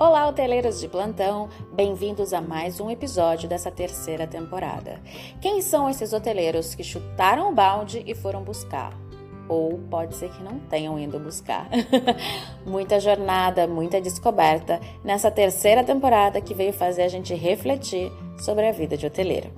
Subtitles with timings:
[0.00, 1.48] Olá, hoteleiros de plantão!
[1.72, 5.00] Bem-vindos a mais um episódio dessa terceira temporada.
[5.40, 8.96] Quem são esses hoteleiros que chutaram o balde e foram buscar?
[9.48, 11.68] Ou pode ser que não tenham ido buscar.
[12.64, 18.72] muita jornada, muita descoberta nessa terceira temporada que veio fazer a gente refletir sobre a
[18.72, 19.50] vida de hoteleiro.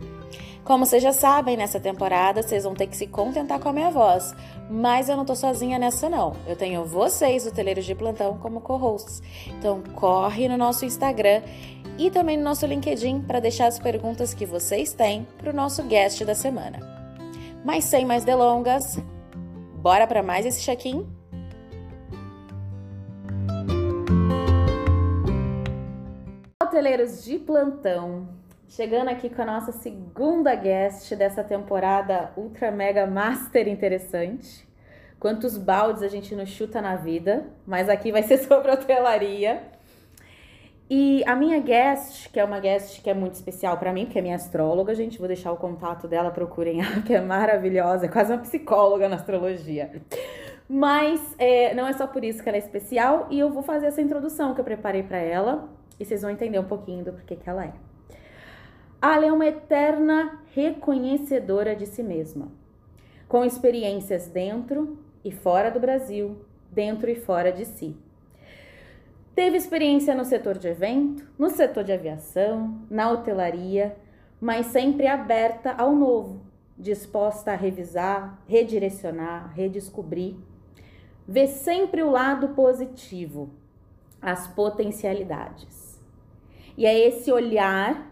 [0.70, 3.90] Como vocês já sabem, nessa temporada vocês vão ter que se contentar com a minha
[3.90, 4.32] voz,
[4.70, 6.36] mas eu não tô sozinha nessa não.
[6.46, 9.20] Eu tenho vocês, hoteleiros de plantão, como co-hosts.
[9.48, 11.42] Então corre no nosso Instagram
[11.98, 15.82] e também no nosso LinkedIn para deixar as perguntas que vocês têm para o nosso
[15.82, 16.78] guest da semana.
[17.64, 18.96] Mas sem mais delongas,
[19.82, 21.04] bora para mais esse check-in?
[26.62, 28.39] Hoteleiros de plantão,
[28.70, 34.64] Chegando aqui com a nossa segunda guest dessa temporada ultra mega master interessante.
[35.18, 39.60] Quantos baldes a gente não chuta na vida, mas aqui vai ser sobre hotelaria.
[40.88, 44.20] E a minha guest, que é uma guest que é muito especial para mim, porque
[44.20, 48.08] é minha astróloga, gente, vou deixar o contato dela, procurem ela, que é maravilhosa, é
[48.08, 50.00] quase uma psicóloga na astrologia.
[50.68, 53.86] Mas é, não é só por isso que ela é especial, e eu vou fazer
[53.86, 57.34] essa introdução que eu preparei para ela, e vocês vão entender um pouquinho do porquê
[57.34, 57.89] que ela é.
[59.02, 62.48] Ela é uma eterna reconhecedora de si mesma,
[63.26, 67.96] com experiências dentro e fora do Brasil, dentro e fora de si.
[69.34, 73.96] Teve experiência no setor de evento, no setor de aviação, na hotelaria,
[74.38, 76.42] mas sempre aberta ao novo,
[76.76, 80.34] disposta a revisar, redirecionar, redescobrir.
[81.26, 83.50] Vê sempre o lado positivo,
[84.20, 85.98] as potencialidades.
[86.76, 88.09] E é esse olhar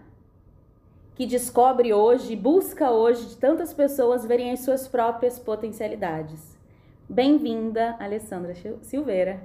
[1.19, 6.57] que descobre hoje, busca hoje de tantas pessoas verem as suas próprias potencialidades.
[7.09, 9.41] Bem-vinda, Alessandra Silveira.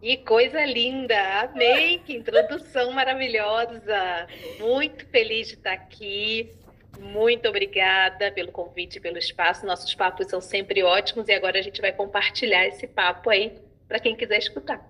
[0.00, 1.42] Que coisa linda!
[1.42, 1.98] Amei!
[1.98, 4.26] Que introdução maravilhosa!
[4.58, 6.50] Muito feliz de estar aqui.
[6.98, 9.66] Muito obrigada pelo convite, pelo espaço.
[9.66, 13.52] Nossos papos são sempre ótimos e agora a gente vai compartilhar esse papo aí
[13.86, 14.82] para quem quiser escutar.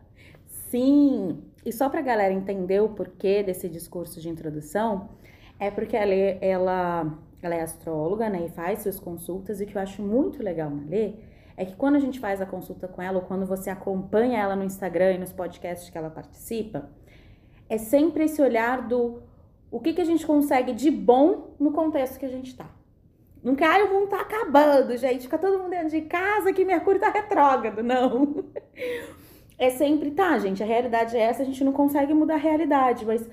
[0.47, 1.43] Sim!
[1.67, 5.11] E só para a galera entender o porquê desse discurso de introdução,
[5.61, 9.67] é porque ela, é, ela, ela é astróloga, né, e faz suas consultas, e o
[9.67, 11.13] que eu acho muito legal na Lê
[11.57, 14.57] é que quando a gente faz a consulta com ela, ou quando você acompanha ela
[14.57, 16.89] no Instagram e nos podcasts que ela participa,
[17.69, 19.23] é sempre esse olhar do
[19.71, 22.67] o que, que a gente consegue de bom no contexto que a gente tá.
[23.43, 25.23] Não quero o mundo tá acabando, gente.
[25.23, 27.83] Fica todo mundo dentro de casa que Mercúrio tá retrógrado.
[27.83, 28.45] Não.
[29.63, 33.05] É sempre, tá, gente, a realidade é essa, a gente não consegue mudar a realidade,
[33.05, 33.29] mas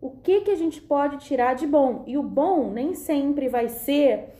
[0.00, 2.04] o que, que a gente pode tirar de bom.
[2.06, 4.30] E o bom nem sempre vai ser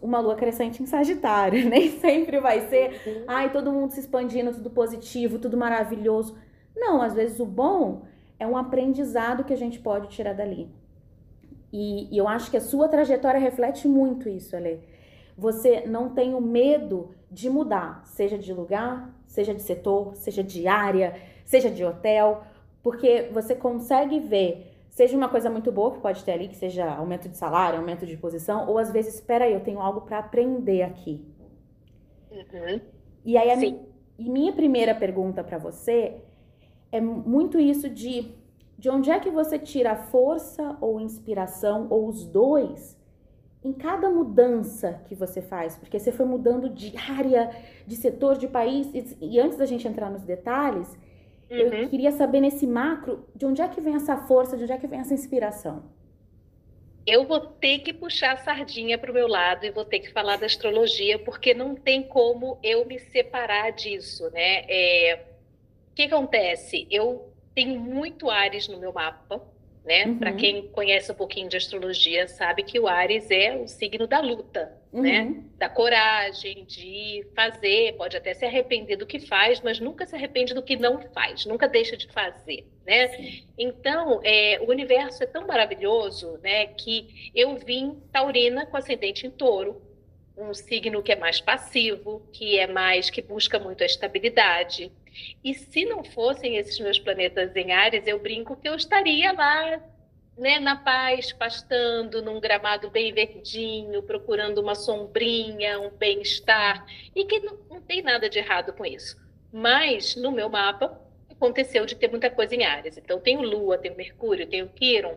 [0.00, 4.70] uma lua crescente em Sagitário, nem sempre vai ser, ai, todo mundo se expandindo, tudo
[4.70, 6.36] positivo, tudo maravilhoso.
[6.76, 8.02] Não, às vezes o bom
[8.38, 10.68] é um aprendizado que a gente pode tirar dali.
[11.72, 14.80] E, e eu acho que a sua trajetória reflete muito isso, Ale.
[15.36, 20.66] Você não tem o medo de mudar, seja de lugar, seja de setor, seja de
[20.68, 22.42] área, seja de hotel,
[22.82, 26.90] porque você consegue ver Seja uma coisa muito boa que pode ter ali, que seja
[26.90, 30.18] aumento de salário, aumento de posição, ou às vezes, espera aí, eu tenho algo para
[30.20, 31.22] aprender aqui.
[32.30, 32.80] Uhum.
[33.22, 33.78] E aí, a mi
[34.18, 36.16] e minha primeira pergunta para você
[36.90, 38.34] é muito isso de
[38.78, 42.96] de onde é que você tira força ou inspiração, ou os dois,
[43.62, 47.50] em cada mudança que você faz, porque você foi mudando de área,
[47.86, 50.96] de setor, de país, e, e antes da gente entrar nos detalhes,
[51.50, 51.58] Uhum.
[51.58, 54.78] Eu queria saber nesse macro, de onde é que vem essa força, de onde é
[54.78, 55.84] que vem essa inspiração?
[57.06, 60.10] Eu vou ter que puxar a sardinha para o meu lado e vou ter que
[60.10, 64.64] falar da astrologia, porque não tem como eu me separar disso, né?
[64.68, 65.24] É...
[65.92, 66.86] O que acontece?
[66.90, 69.40] Eu tenho muito Ares no meu mapa,
[69.84, 70.06] né?
[70.06, 70.18] Uhum.
[70.18, 74.18] Para quem conhece um pouquinho de astrologia, sabe que o Ares é o signo da
[74.18, 74.76] luta?
[74.96, 75.02] Uhum.
[75.02, 75.42] né?
[75.58, 80.54] Da coragem, de fazer, pode até se arrepender do que faz, mas nunca se arrepende
[80.54, 83.08] do que não faz, nunca deixa de fazer, né?
[83.08, 83.44] Sim.
[83.58, 86.66] Então, é, o universo é tão maravilhoso, né?
[86.66, 89.82] Que eu vim taurina com ascendente em touro,
[90.36, 94.92] um signo que é mais passivo, que é mais que busca muito a estabilidade,
[95.42, 99.80] e se não fossem esses meus planetas em Ares, eu brinco que eu estaria lá,
[100.36, 107.40] né, na paz, pastando num gramado bem verdinho, procurando uma sombrinha, um bem-estar, e que
[107.40, 109.16] não, não tem nada de errado com isso.
[109.52, 111.00] Mas no meu mapa
[111.30, 112.96] aconteceu de ter muita coisa em Ares.
[112.96, 115.16] Então tenho Lua, tenho Mercúrio, tenho Quiron,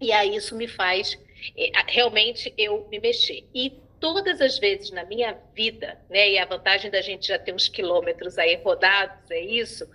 [0.00, 1.18] e aí isso me faz
[1.56, 3.44] eh, realmente eu me mexer.
[3.54, 7.52] E todas as vezes na minha vida, né, e a vantagem da gente já ter
[7.54, 9.86] uns quilômetros aí rodados é isso,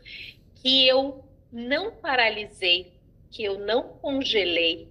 [0.61, 2.93] que eu não paralisei,
[3.35, 4.87] que eu não congelei,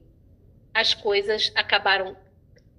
[0.74, 2.14] as coisas acabaram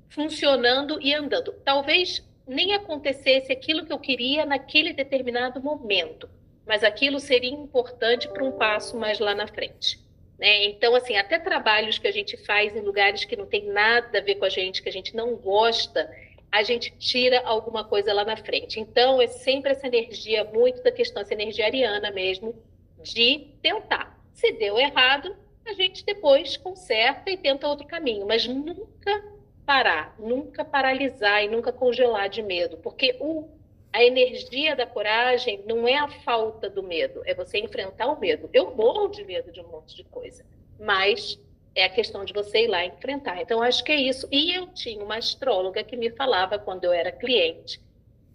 [0.08, 1.54] funcionando e andando.
[1.66, 6.30] Talvez nem acontecesse aquilo que eu queria naquele determinado momento,
[6.68, 10.00] mas aquilo seria importante para um passo mais lá na frente.
[10.38, 10.66] Né?
[10.66, 14.22] Então, assim, até trabalhos que a gente faz em lugares que não tem nada a
[14.22, 16.08] ver com a gente, que a gente não gosta,
[16.52, 18.80] a gente tira alguma coisa lá na frente.
[18.80, 22.54] Então, é sempre essa energia, muito da questão, essa energia ariana mesmo,
[23.02, 24.16] de tentar.
[24.32, 25.36] Se deu errado,
[25.66, 29.24] a gente depois conserta e tenta outro caminho, mas nunca
[29.66, 33.50] parar, nunca paralisar e nunca congelar de medo, porque o
[33.96, 38.50] a energia da coragem não é a falta do medo, é você enfrentar o medo.
[38.52, 40.46] Eu morro de medo de um monte de coisa,
[40.78, 41.40] mas
[41.74, 43.42] é a questão de você ir lá enfrentar.
[43.42, 44.28] Então, acho que é isso.
[44.30, 47.82] E eu tinha uma astróloga que me falava, quando eu era cliente,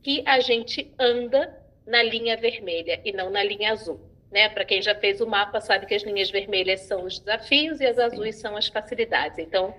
[0.02, 1.54] que a gente anda
[1.86, 4.00] na linha vermelha e não na linha azul.
[4.30, 4.48] Né?
[4.48, 7.86] Para quem já fez o mapa, sabe que as linhas vermelhas são os desafios e
[7.86, 9.38] as azuis são as facilidades.
[9.38, 9.74] Então,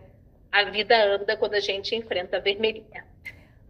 [0.52, 3.06] a vida anda quando a gente enfrenta a vermelhinha.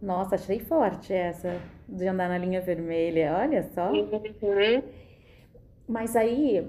[0.00, 3.36] Nossa, achei forte essa de andar na linha vermelha.
[3.38, 3.92] Olha só.
[3.92, 4.82] Uhum.
[5.88, 6.66] Mas aí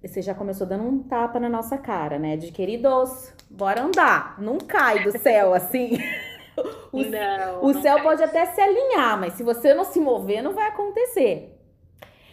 [0.00, 2.36] você já começou dando um tapa na nossa cara, né?
[2.36, 4.40] De queridos, bora andar.
[4.40, 5.98] Não cai do céu assim.
[6.90, 8.02] O, não, o não céu cai.
[8.02, 11.54] pode até se alinhar, mas se você não se mover, não vai acontecer.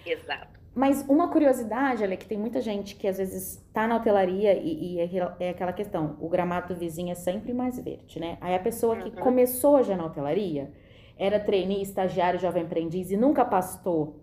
[0.06, 0.53] Exato.
[0.76, 4.96] Mas uma curiosidade, olha, que tem muita gente que às vezes tá na hotelaria e,
[4.96, 8.38] e é, aquela- é aquela questão, o gramado do vizinho é sempre mais verde, né?
[8.42, 9.16] Aí a pessoa que Uhum.
[9.24, 10.72] começou já na hotelaria,
[11.18, 14.20] era trainee, estagiário, jovem aprendiz e nunca pastou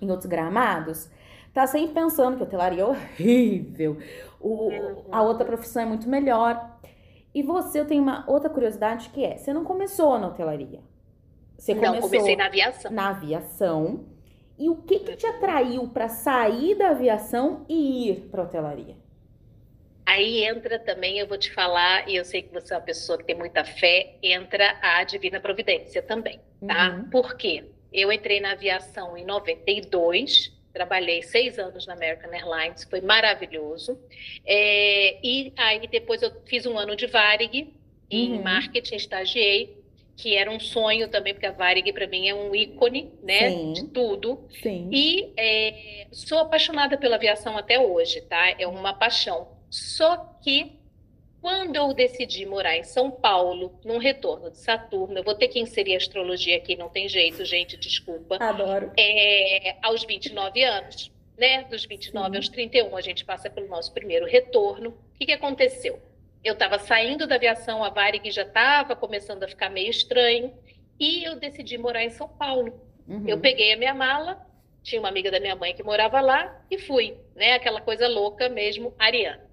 [0.00, 1.10] em outros gramados,
[1.52, 3.96] tá sempre pensando que a hotelaria é horrível,
[4.40, 4.94] o, Uhum.
[5.10, 6.78] a outra profissão é muito melhor.
[7.34, 10.80] E você, eu tenho uma outra curiosidade que é, você não começou na hotelaria.
[11.58, 12.90] Você não, começou comecei na aviação.
[12.92, 14.00] na aviação.
[14.60, 18.96] E o que, que te atraiu para sair da aviação e ir para hotelaria?
[20.06, 23.16] Aí entra também, eu vou te falar, e eu sei que você é uma pessoa
[23.16, 26.96] que tem muita fé, entra a Divina Providência também, tá?
[26.96, 27.08] Uhum.
[27.10, 27.64] Por quê?
[27.92, 33.98] Eu entrei na aviação em 92, trabalhei seis anos na American Airlines, foi maravilhoso.
[34.44, 37.72] É, e aí depois eu fiz um ano de Varig,
[38.10, 38.42] em Uhum.
[38.42, 39.79] marketing, estagiei,
[40.20, 43.72] que era um sonho também, porque a Varig para mim é um ícone, né, Sim.
[43.72, 44.46] de tudo.
[44.62, 44.90] Sim.
[44.92, 48.54] E é, sou apaixonada pela aviação até hoje, tá?
[48.58, 49.48] É uma paixão.
[49.70, 50.78] Só que
[51.40, 55.58] quando eu decidi morar em São Paulo, num retorno de Saturno, eu vou ter que
[55.58, 58.36] inserir astrologia aqui, não tem jeito, gente, desculpa.
[58.38, 58.92] Adoro.
[58.98, 61.64] É, aos 29 anos, né?
[61.64, 62.36] Dos 29 Sim.
[62.36, 64.90] aos 31, a gente passa pelo nosso primeiro retorno.
[64.90, 65.98] O que, que aconteceu?
[66.42, 70.52] Eu estava saindo da aviação, a Varig já estava começando a ficar meio estranho,
[70.98, 72.80] e eu decidi morar em São Paulo.
[73.06, 73.24] Uhum.
[73.26, 74.46] Eu peguei a minha mala,
[74.82, 77.52] tinha uma amiga da minha mãe que morava lá e fui, né?
[77.54, 79.48] Aquela coisa louca mesmo, ariana.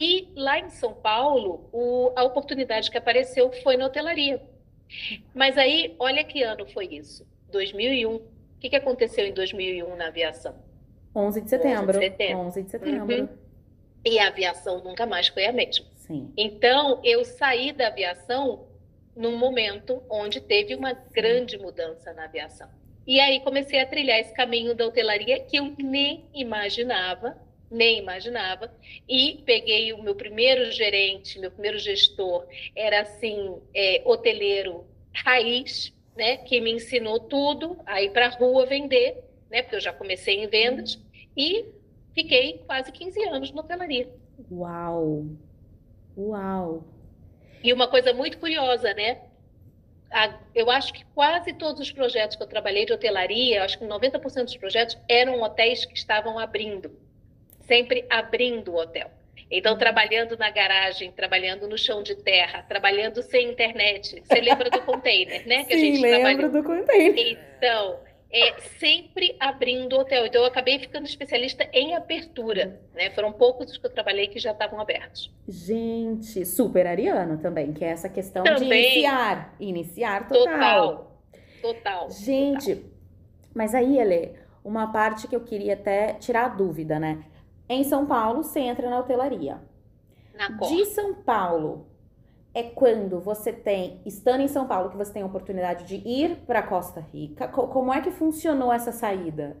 [0.00, 4.42] E lá em São Paulo, o- a oportunidade que apareceu foi na hotelaria.
[5.32, 7.26] Mas aí, olha que ano foi isso?
[7.50, 8.16] 2001.
[8.16, 8.22] O
[8.60, 10.54] que, que aconteceu em 2001 na aviação?
[11.14, 11.90] 11 de setembro.
[11.90, 12.38] 11 de setembro.
[12.38, 13.16] 11 de setembro.
[13.20, 13.28] Uhum.
[14.04, 15.86] E a aviação nunca mais foi a mesma.
[16.06, 16.32] Sim.
[16.36, 18.66] Então, eu saí da aviação
[19.16, 22.68] num momento onde teve uma grande mudança na aviação.
[23.06, 27.36] E aí comecei a trilhar esse caminho da hotelaria que eu nem imaginava,
[27.70, 28.72] nem imaginava.
[29.08, 36.36] E peguei o meu primeiro gerente, meu primeiro gestor, era assim, é, hoteleiro raiz, né,
[36.38, 40.42] que me ensinou tudo, a ir para a rua vender, né, porque eu já comecei
[40.42, 40.98] em vendas,
[41.36, 41.66] e
[42.12, 44.08] fiquei quase 15 anos na hotelaria.
[44.50, 45.26] Uau.
[46.16, 46.84] Uau.
[47.62, 49.20] E uma coisa muito curiosa, né?
[50.10, 53.84] A- eu acho que quase todos os projetos que eu trabalhei de hotelaria, acho que
[53.84, 56.90] 90% dos projetos eram hotéis que estavam abrindo,
[57.60, 59.10] sempre abrindo o hotel.
[59.50, 64.22] Então, trabalhando na garagem, trabalhando no chão de terra, trabalhando sem internet.
[64.24, 65.64] Você lembra do container, né?
[65.64, 66.50] Que a Sim, gente lembro trabalhou.
[66.50, 67.38] do container.
[67.56, 68.00] Então,
[68.34, 70.26] é sempre abrindo hotel.
[70.26, 73.10] Então, eu acabei ficando especialista em abertura, né?
[73.10, 75.32] Foram poucos os que eu trabalhei que já estavam abertos.
[75.46, 78.94] Gente, super ariano também, que é essa questão de Também.
[78.94, 79.54] iniciar.
[79.60, 80.50] Iniciar total.
[80.50, 81.14] Total.
[81.62, 82.10] Total.
[82.10, 82.84] Gente,
[83.54, 84.32] mas aí, Ele,
[84.64, 87.24] uma parte que eu queria até tirar a dúvida, né?
[87.68, 89.62] Em São Paulo, você entra na hotelaria.
[90.34, 90.48] Na.
[90.48, 91.86] De São Paulo,
[92.54, 96.36] é quando você tem, estando em São Paulo, que você tem a oportunidade de ir
[96.46, 97.48] para Costa Rica.
[97.48, 99.56] Co- como é que funcionou essa saída?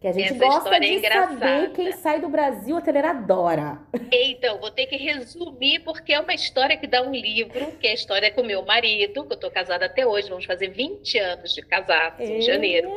[0.00, 1.38] Que a gente Essa gosta é de engraçada.
[1.38, 3.78] saber quem sai do Brasil, a hoteleira adora.
[4.12, 7.92] Então, vou ter que resumir, porque é uma história que dá um livro, que é
[7.92, 11.54] a história com meu marido, que eu estou casada até hoje, vamos fazer 20 anos
[11.54, 12.40] de casados em É.
[12.42, 12.90] janeiro.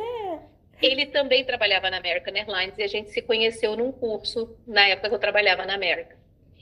[0.82, 5.08] Ele também trabalhava na American Airlines e a gente se conheceu num curso na época
[5.08, 6.17] que eu trabalhava na American.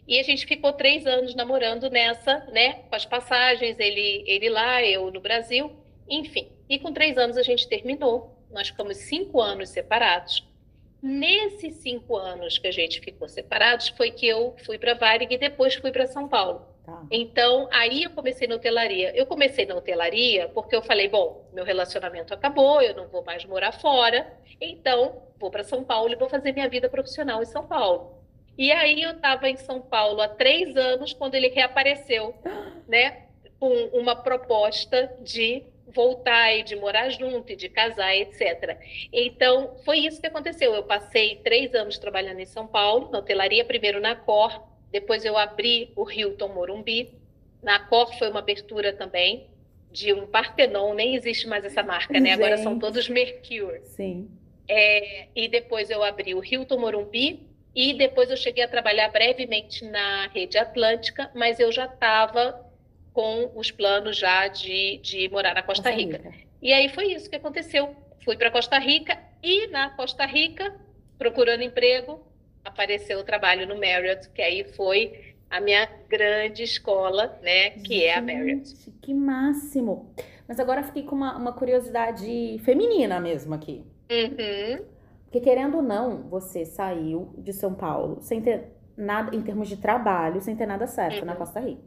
[0.06, 2.75] E a gente ficou três anos namorando nessa, né?
[2.88, 5.72] Com as passagens, ele, ele lá, eu no Brasil,
[6.08, 6.48] enfim.
[6.68, 8.36] E com três anos a gente terminou.
[8.50, 10.46] Nós ficamos cinco anos separados.
[11.02, 15.38] Nesses cinco anos que a gente ficou separados, foi que eu fui para Varig e
[15.38, 16.66] depois fui para São Paulo.
[16.84, 17.04] Tá.
[17.10, 19.14] Então, aí eu comecei na hotelaria.
[19.14, 23.44] Eu comecei na hotelaria porque eu falei, bom, meu relacionamento acabou, eu não vou mais
[23.44, 27.66] morar fora, então vou para São Paulo e vou fazer minha vida profissional em São
[27.66, 28.15] Paulo.
[28.58, 32.34] E aí eu estava em São Paulo há três anos quando ele reapareceu,
[32.88, 33.25] né,
[33.58, 38.78] com uma proposta de voltar e de morar junto e de casar, etc.
[39.12, 40.75] Então, foi isso que aconteceu.
[40.75, 45.36] Eu passei três anos trabalhando em São Paulo, na hotelaria, primeiro na Cor, depois eu
[45.36, 47.12] abri o Hilton Morumbi.
[47.62, 49.48] Na Cor foi uma abertura também
[49.90, 52.30] de um Partenon, nem existe mais essa marca, né?
[52.30, 52.32] Gente.
[52.32, 53.80] Agora são todos Mercure.
[53.84, 54.30] Sim.
[54.68, 57.46] É, e depois eu abri o Hilton Morumbi
[57.76, 62.64] e depois eu cheguei a trabalhar brevemente na Rede Atlântica, mas eu já estava
[63.12, 65.90] com os planos já de, de morar na Costa.
[65.90, 66.23] Rica.
[66.62, 67.95] E aí foi isso que aconteceu.
[68.25, 70.75] Fui para Costa Rica e na Costa Rica,
[71.18, 72.26] procurando emprego,
[72.64, 78.04] apareceu o trabalho no Marriott, que aí foi a minha grande escola, né, que Gente,
[78.04, 78.75] é a Marriott.
[79.02, 80.14] Que máximo!
[80.49, 83.85] Mas agora fiquei com uma, uma curiosidade feminina mesmo aqui.
[84.11, 84.95] Uhum.
[85.37, 89.76] Porque querendo ou não, você saiu de São Paulo sem ter nada, em termos de
[89.76, 91.26] trabalho, sem ter nada certo uhum.
[91.26, 91.83] na Costa Rica.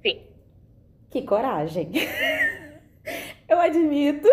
[0.00, 0.22] Sim.
[1.10, 1.92] Que coragem!
[3.46, 4.26] eu admito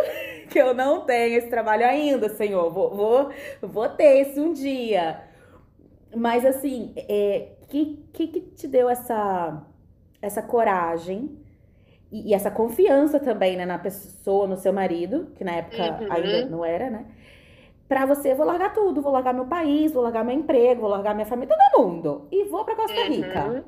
[0.50, 2.72] que eu não tenho esse trabalho ainda, Senhor.
[2.72, 3.30] Vou, vou,
[3.62, 5.22] vou ter esse um dia.
[6.16, 9.62] Mas assim, é, que, que, que te deu essa,
[10.22, 11.38] essa coragem
[12.10, 16.14] e, e, essa confiança também, né, na pessoa, no seu marido, que na época uhum.
[16.14, 17.08] ainda não era, né?
[17.88, 21.14] Pra você, vou largar tudo, vou largar meu país, vou largar meu emprego, vou largar
[21.14, 22.28] minha família, todo mundo.
[22.32, 23.46] E vou pra Costa Rica.
[23.46, 23.64] Uhum.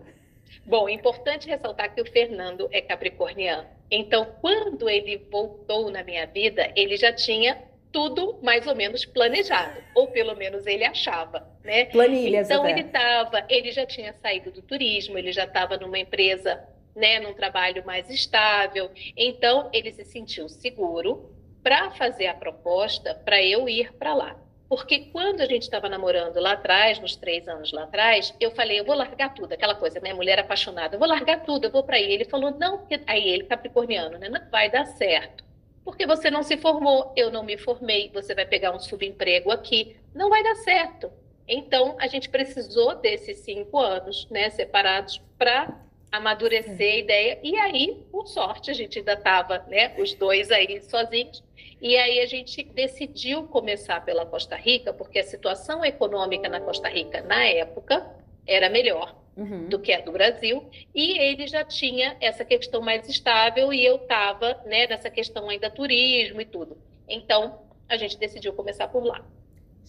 [0.65, 3.67] Bom, importante ressaltar que o Fernando é capricorniano.
[3.91, 9.79] Então, quando ele voltou na minha vida, ele já tinha tudo mais ou menos planejado,
[9.93, 11.86] ou pelo menos ele achava, né?
[11.86, 12.50] Planilhas.
[12.50, 16.62] Então ele estava, ele já tinha saído do turismo, ele já estava numa empresa,
[16.93, 18.89] né, num trabalho mais estável.
[19.15, 21.29] Então ele se sentiu seguro
[21.65, 24.39] para fazer a proposta para eu ir para lá.
[24.69, 28.79] Porque quando a gente estava namorando lá atrás, nos três anos lá atrás, eu falei,
[28.79, 31.81] eu vou largar tudo, aquela coisa, minha mulher apaixonada, eu vou largar tudo, eu vou
[31.81, 32.03] para aí.
[32.03, 35.43] Ele falou, não, porque aí ele, capricorniano, né, não vai dar certo.
[35.84, 39.98] Porque você não se formou, eu não me formei, você vai pegar um subemprego aqui,
[40.13, 41.12] não vai dar certo.
[41.48, 47.39] Então, a gente precisou desses cinco anos, né, separados, para amadurecer a ideia.
[47.43, 51.43] E aí, por sorte, a gente ainda estava, né, os dois aí sozinhos.
[51.82, 56.88] E aí a gente decidiu começar pela Costa Rica, porque a situação econômica na Costa
[56.88, 58.05] Rica, na época,
[58.48, 59.67] era melhor uhum.
[59.67, 63.98] do que a do Brasil, e ele já tinha essa questão mais estável e eu
[63.98, 66.77] estava né, nessa questão ainda turismo e tudo.
[67.08, 69.24] Então, a gente decidiu começar por lá.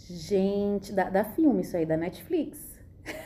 [0.09, 2.79] Gente, dá, dá filme isso aí, da Netflix.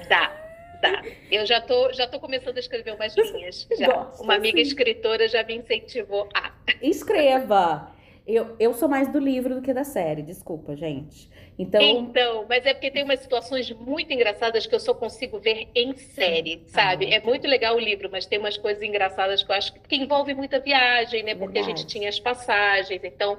[0.09, 0.33] Dá,
[0.81, 1.03] dá.
[1.31, 3.67] Eu já tô, já tô começando a escrever umas linhas.
[3.77, 3.87] Já.
[3.93, 4.63] Gosto, Uma amiga sim.
[4.63, 6.53] escritora já me incentivou a.
[6.83, 7.93] Escreva!
[8.27, 11.29] Eu, eu sou mais do livro do que da série, desculpa, gente.
[11.59, 11.81] Então...
[11.83, 15.97] então, mas é porque tem umas situações muito engraçadas que eu só consigo ver em
[15.97, 17.07] série, sabe?
[17.07, 19.97] Ah, é muito legal o livro, mas tem umas coisas engraçadas que eu acho que
[19.97, 21.35] envolve muita viagem, né?
[21.35, 21.73] Porque Verdade.
[21.73, 23.39] a gente tinha as passagens, então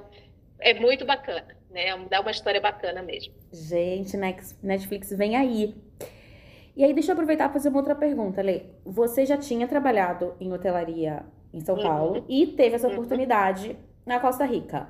[0.60, 1.96] é muito bacana, né?
[2.08, 3.34] Dá uma história bacana mesmo.
[3.52, 4.16] Gente,
[4.62, 5.74] Netflix vem aí.
[6.76, 8.62] E aí, deixa eu aproveitar para fazer uma outra pergunta, Lê.
[8.84, 11.22] Você já tinha trabalhado em hotelaria
[11.52, 11.82] em São uhum.
[11.82, 12.94] Paulo e teve essa uhum.
[14.04, 14.88] Na Costa Rica.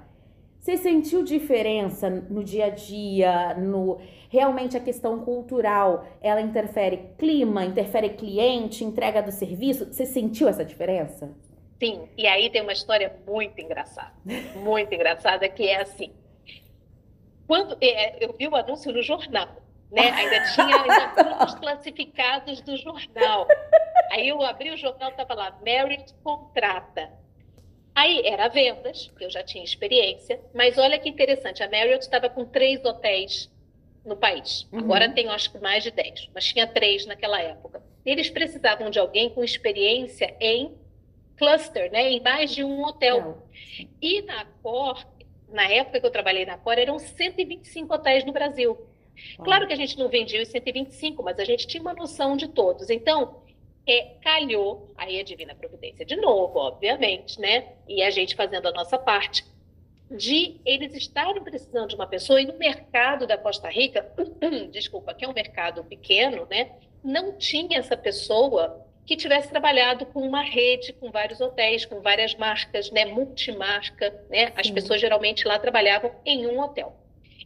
[0.58, 7.64] Você sentiu diferença no dia a dia, no realmente a questão cultural, ela interfere clima,
[7.64, 9.92] interfere cliente, entrega do serviço?
[9.92, 11.30] Você sentiu essa diferença?
[11.82, 14.12] Sim, e aí tem uma história muito engraçada,
[14.54, 16.12] muito engraçada que é assim.
[17.44, 19.48] Quando é, eu vi o anúncio no jornal,
[19.90, 20.10] né?
[20.12, 23.48] Ainda tinha ainda os classificados do jornal.
[24.12, 27.10] Aí eu abri o jornal, estava lá, Merit contrata
[27.94, 32.44] Aí era vendas, eu já tinha experiência, mas olha que interessante, a Marriott estava com
[32.44, 33.50] três hotéis
[34.04, 34.66] no país.
[34.72, 34.80] Uhum.
[34.80, 37.82] Agora tem, acho que, mais de dez, mas tinha três naquela época.
[38.04, 40.74] Eles precisavam de alguém com experiência em
[41.36, 43.46] cluster, né, em mais de um hotel.
[44.00, 45.04] E na Cor,
[45.48, 48.78] na época que eu trabalhei na Cor, eram 125 hotéis no Brasil.
[49.36, 52.48] Claro que a gente não vendia os 125, mas a gente tinha uma noção de
[52.48, 52.90] todos.
[52.90, 53.42] Então,
[53.86, 57.72] é, calhou, aí a divina providência de novo, obviamente, né?
[57.88, 59.44] E a gente fazendo a nossa parte.
[60.10, 64.12] de eles estarem precisando de uma pessoa e no mercado da Costa Rica,
[64.70, 66.72] desculpa, que é um mercado pequeno, né?
[67.02, 72.34] Não tinha essa pessoa que tivesse trabalhado com uma rede, com vários hotéis, com várias
[72.34, 74.52] marcas, né, multimarca, né?
[74.54, 76.94] As pessoas geralmente lá trabalhavam em um hotel.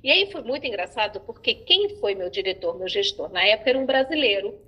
[0.03, 3.79] E aí foi muito engraçado porque quem foi meu diretor, meu gestor na época era
[3.79, 4.66] um brasileiro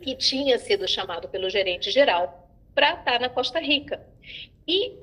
[0.00, 4.04] que tinha sido chamado pelo gerente geral para estar na Costa Rica.
[4.66, 4.96] E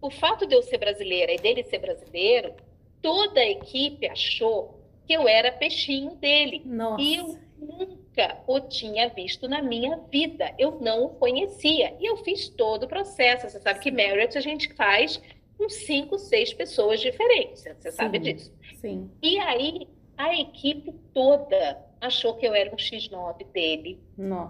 [0.00, 2.54] o fato de eu ser brasileira e dele ser brasileiro,
[3.02, 6.62] toda a equipe achou que eu era peixinho dele.
[6.64, 7.02] Nossa.
[7.02, 10.54] E eu nunca o tinha visto na minha vida.
[10.58, 11.94] Eu não o conhecia.
[12.00, 13.48] E eu fiz todo o processo.
[13.48, 15.20] Você sabe que Marriott a gente faz
[15.58, 17.62] com cinco, seis pessoas diferentes.
[17.62, 18.52] Você sabe disso.
[18.80, 19.10] Sim.
[19.22, 19.86] E aí
[20.16, 24.00] a equipe toda achou que eu era um X9 dele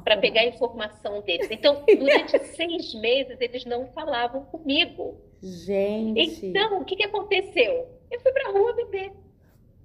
[0.04, 1.48] para pegar a informação deles.
[1.50, 5.20] Então, durante seis meses, eles não falavam comigo.
[5.42, 6.46] Gente.
[6.46, 7.88] Então, o que, que aconteceu?
[8.10, 9.12] Eu fui para a rua vender.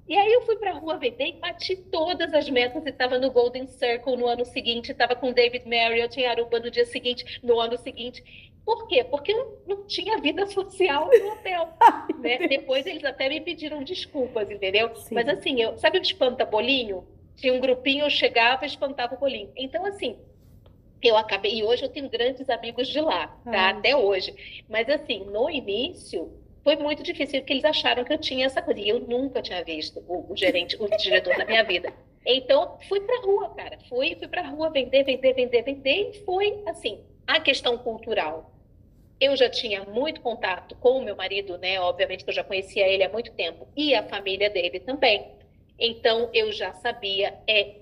[0.08, 3.18] E aí eu fui para a rua vender e bati todas as metas e estava
[3.18, 7.40] no Golden Circle no ano seguinte, estava com David Marriott em Aruba no dia seguinte,
[7.42, 8.24] no ano seguinte.
[8.64, 9.04] Por quê?
[9.04, 11.70] Porque eu não tinha vida social no hotel.
[12.22, 12.38] né?
[12.48, 14.96] Depois eles até me pediram desculpas, entendeu?
[14.96, 15.16] Sim.
[15.16, 17.04] Mas assim, eu, sabe o espanta-bolinho?
[17.36, 19.52] Tinha um grupinho, eu chegava e espantava o bolinho.
[19.56, 20.18] Então, assim,
[21.02, 23.52] eu acabei, e hoje eu tenho grandes amigos de lá, tá?
[23.52, 23.70] Ah.
[23.70, 24.64] Até hoje.
[24.70, 26.32] Mas assim, no início,
[26.64, 28.80] foi muito difícil, porque eles acharam que eu tinha essa coisa.
[28.80, 31.94] E eu nunca tinha visto o, o gerente, o diretor da minha vida.
[32.26, 33.78] Então, fui pra rua, cara.
[33.88, 36.10] Fui, fui pra rua vender, vender, vender, vender.
[36.10, 38.52] E foi, assim, a questão cultural.
[39.20, 41.80] Eu já tinha muito contato com o meu marido, né?
[41.80, 43.68] Obviamente que eu já conhecia ele há muito tempo.
[43.78, 45.35] E a família dele também.
[45.78, 47.38] Então, eu já sabia.
[47.48, 47.76] É,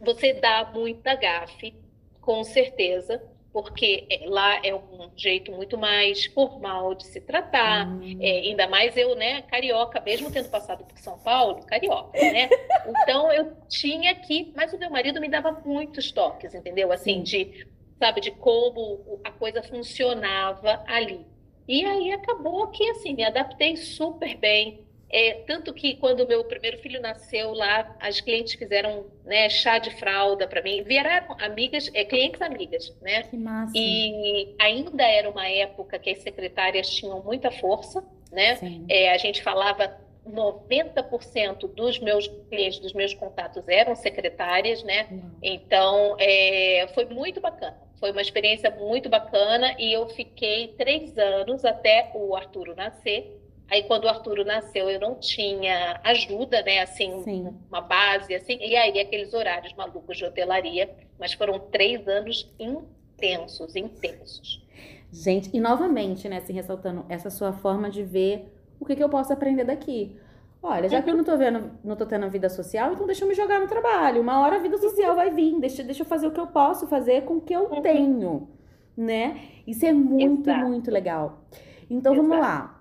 [0.00, 1.74] você dá muita gafe,
[2.20, 3.20] com certeza
[3.52, 8.18] porque é, lá é um jeito muito mais formal de se tratar, hum.
[8.20, 12.48] é, ainda mais eu, né, carioca, mesmo tendo passado por São Paulo, carioca, né?
[13.02, 16.90] Então eu tinha que, mas o meu marido me dava muitos toques, entendeu?
[16.92, 17.66] Assim, de,
[17.98, 21.24] sabe, de como a coisa funcionava ali.
[21.68, 24.80] E aí acabou que, assim, me adaptei super bem.
[25.10, 29.78] É, tanto que quando o meu primeiro filho nasceu lá, as clientes fizeram né, chá
[29.78, 33.24] de fralda para mim, vieram amigas, é, clientes amigas, né?
[33.24, 33.72] Que massa.
[33.74, 38.58] E ainda era uma época que as secretárias tinham muita força, né?
[38.88, 45.08] É, a gente falava 90% dos meus clientes, dos meus contatos eram secretárias, né?
[45.42, 47.76] Então, é, foi muito bacana.
[47.98, 53.39] Foi uma experiência muito bacana e eu fiquei três anos até o Arturo nascer.
[53.70, 56.80] Aí quando o Arturo nasceu, eu não tinha ajuda, né?
[56.80, 57.54] Assim, Sim.
[57.68, 58.58] uma base, assim.
[58.60, 60.90] E aí aqueles horários malucos de hotelaria.
[61.18, 64.66] Mas foram três anos intensos, intensos.
[65.12, 69.08] Gente, e novamente, né, assim, ressaltando essa sua forma de ver o que, que eu
[69.08, 70.16] posso aprender daqui.
[70.62, 73.24] Olha, já que eu não tô vendo, não tô tendo a vida social, então deixa
[73.24, 74.20] eu me jogar no trabalho.
[74.20, 75.58] Uma hora a vida social vai vir.
[75.58, 77.80] Deixa, deixa eu fazer o que eu posso fazer com o que eu uhum.
[77.82, 78.48] tenho,
[78.96, 79.40] né?
[79.66, 80.66] Isso é muito, Exato.
[80.66, 81.44] muito legal.
[81.88, 82.28] Então Exato.
[82.28, 82.79] vamos lá.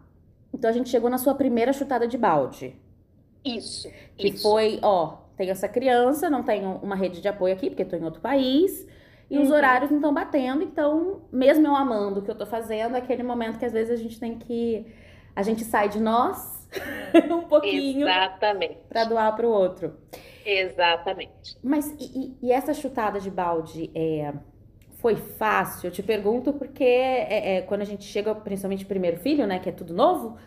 [0.53, 2.75] Então a gente chegou na sua primeira chutada de balde.
[3.43, 3.89] Isso.
[4.17, 4.41] Que isso.
[4.41, 8.03] foi, ó, tem essa criança, não tenho uma rede de apoio aqui, porque estou em
[8.03, 8.88] outro país.
[9.29, 9.43] E uhum.
[9.43, 12.99] os horários não estão batendo, então, mesmo eu amando o que eu tô fazendo, é
[12.99, 14.85] aquele momento que às vezes a gente tem que.
[15.35, 16.67] A gente sai de nós
[17.31, 18.07] um pouquinho.
[18.07, 18.79] Exatamente.
[18.89, 19.93] Pra doar pro outro.
[20.45, 21.57] Exatamente.
[21.63, 24.33] Mas e, e essa chutada de balde é
[24.99, 25.88] foi fácil?
[25.88, 29.69] Eu te pergunto porque é, é, quando a gente chega, principalmente primeiro filho, né, que
[29.69, 30.38] é tudo novo,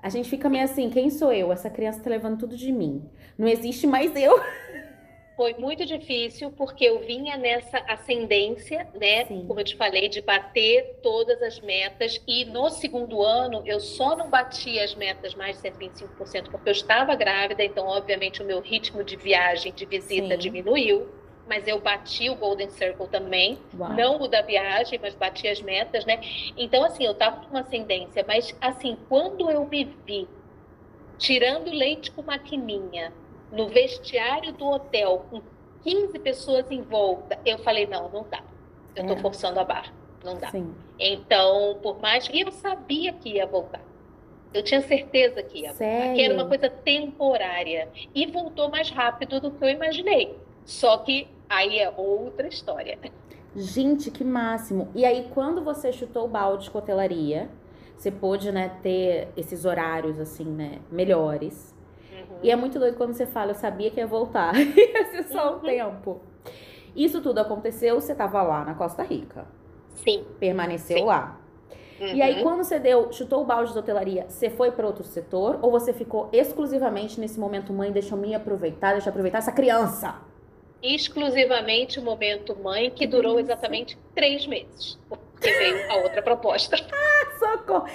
[0.00, 1.52] a gente fica meio assim, quem sou eu?
[1.52, 3.04] Essa criança tá levando tudo de mim.
[3.36, 4.40] Não existe mais eu.
[5.36, 9.24] Foi muito difícil porque eu vinha nessa ascendência, né?
[9.26, 9.44] Sim.
[9.46, 12.20] Como eu te falei, de bater todas as metas.
[12.26, 16.72] E no segundo ano eu só não bati as metas mais de 125% porque eu
[16.72, 20.38] estava grávida, então, obviamente, o meu ritmo de viagem, de visita Sim.
[20.38, 21.17] diminuiu
[21.48, 23.92] mas eu bati o Golden Circle também, Uau.
[23.94, 26.20] não o da viagem, mas bati as metas, né?
[26.56, 30.28] Então, assim, eu tava com uma ascendência, mas, assim, quando eu me vi
[31.16, 33.12] tirando leite com maquininha
[33.50, 35.42] no vestiário do hotel, com
[35.82, 38.42] 15 pessoas em volta, eu falei, não, não dá.
[38.94, 39.16] Eu tô é.
[39.16, 40.50] forçando a barra, não dá.
[40.50, 40.74] Sim.
[40.98, 43.80] Então, por mais que eu sabia que ia voltar,
[44.52, 47.88] eu tinha certeza que ia voltar, que era uma coisa temporária.
[48.14, 50.36] E voltou mais rápido do que eu imaginei.
[50.64, 52.98] Só que aí é outra história.
[53.54, 54.88] Gente, que máximo.
[54.94, 57.48] E aí, quando você chutou o balde de cotelaria,
[57.96, 61.74] você pôde, né, ter esses horários, assim, né, melhores.
[62.12, 62.38] Uhum.
[62.42, 64.54] E é muito doido quando você fala, eu sabia que ia voltar.
[64.56, 65.60] ia ser só um uhum.
[65.60, 66.20] tempo.
[66.94, 69.46] Isso tudo aconteceu, você estava lá na Costa Rica.
[69.94, 70.24] Sim.
[70.38, 71.04] Permaneceu Sim.
[71.04, 71.40] lá.
[72.00, 72.06] Uhum.
[72.06, 75.58] E aí, quando você deu, chutou o balde da hotelaria, você foi para outro setor?
[75.60, 79.50] Ou você ficou exclusivamente nesse momento, mãe, deixa eu me aproveitar, deixa eu aproveitar essa
[79.50, 80.14] criança?
[80.82, 84.98] Exclusivamente o momento mãe, que durou exatamente três meses.
[85.08, 86.76] Porque veio a outra proposta.
[86.92, 87.86] ah, socorro!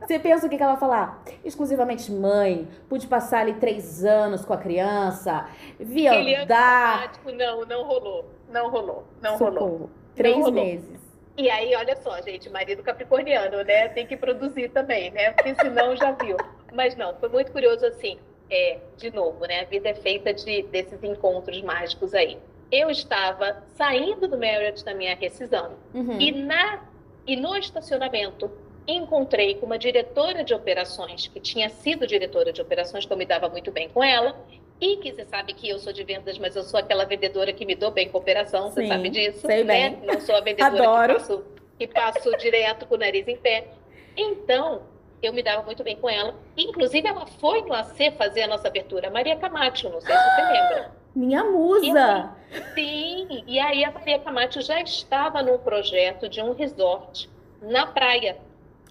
[0.00, 1.22] Você pensa o que, que ela vai falar?
[1.44, 7.12] Exclusivamente mãe, pude passar ali três anos com a criança, vi andar.
[7.24, 8.30] Não, não rolou.
[8.48, 9.04] Não rolou.
[9.22, 9.58] Não socorro.
[9.58, 9.90] rolou.
[10.14, 10.64] Três não rolou.
[10.64, 11.00] meses.
[11.36, 13.88] E aí, olha só, gente, marido capricorniano, né?
[13.88, 15.32] Tem que produzir também, né?
[15.32, 16.36] Porque senão já viu.
[16.72, 18.18] Mas não, foi muito curioso assim.
[18.50, 19.60] É, de novo, né?
[19.60, 22.36] A vida é feita de, desses encontros mágicos aí.
[22.70, 26.20] Eu estava saindo do Marriott da minha rescisão uhum.
[26.20, 26.84] e, na,
[27.26, 28.50] e no estacionamento
[28.86, 33.26] encontrei com uma diretora de operações, que tinha sido diretora de operações, que eu me
[33.26, 34.36] dava muito bem com ela,
[34.80, 37.66] e que você sabe que eu sou de vendas, mas eu sou aquela vendedora que
[37.66, 39.46] me dou bem com operação, você Sim, sabe disso.
[39.46, 39.90] Sei né?
[39.90, 40.06] bem.
[40.06, 41.12] Não sou a vendedora Adoro.
[41.14, 41.44] que passo,
[41.78, 43.68] que passo direto com o nariz em pé.
[44.16, 44.82] Então,
[45.22, 46.34] eu me dava muito bem com ela.
[46.56, 50.42] Inclusive, ela foi no AC fazer a nossa abertura, Maria Camacho, não sei se você
[50.52, 50.92] lembra.
[51.14, 52.36] Minha musa!
[52.52, 57.28] E, sim, e aí a Maria Camacho já estava num projeto de um resort
[57.60, 58.38] na praia.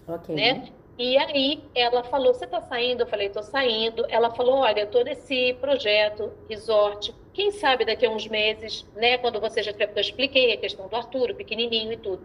[0.06, 0.34] Ok.
[0.34, 0.70] Né?
[0.98, 3.04] E aí ela falou: Você está saindo?
[3.04, 4.04] Eu falei: Estou saindo.
[4.10, 7.14] Ela falou: Olha, eu estou nesse projeto, resort.
[7.32, 9.16] Quem sabe daqui a uns meses, né?
[9.16, 9.72] Quando você já.
[9.72, 12.22] Eu expliquei a questão do Arturo, pequenininho e tudo.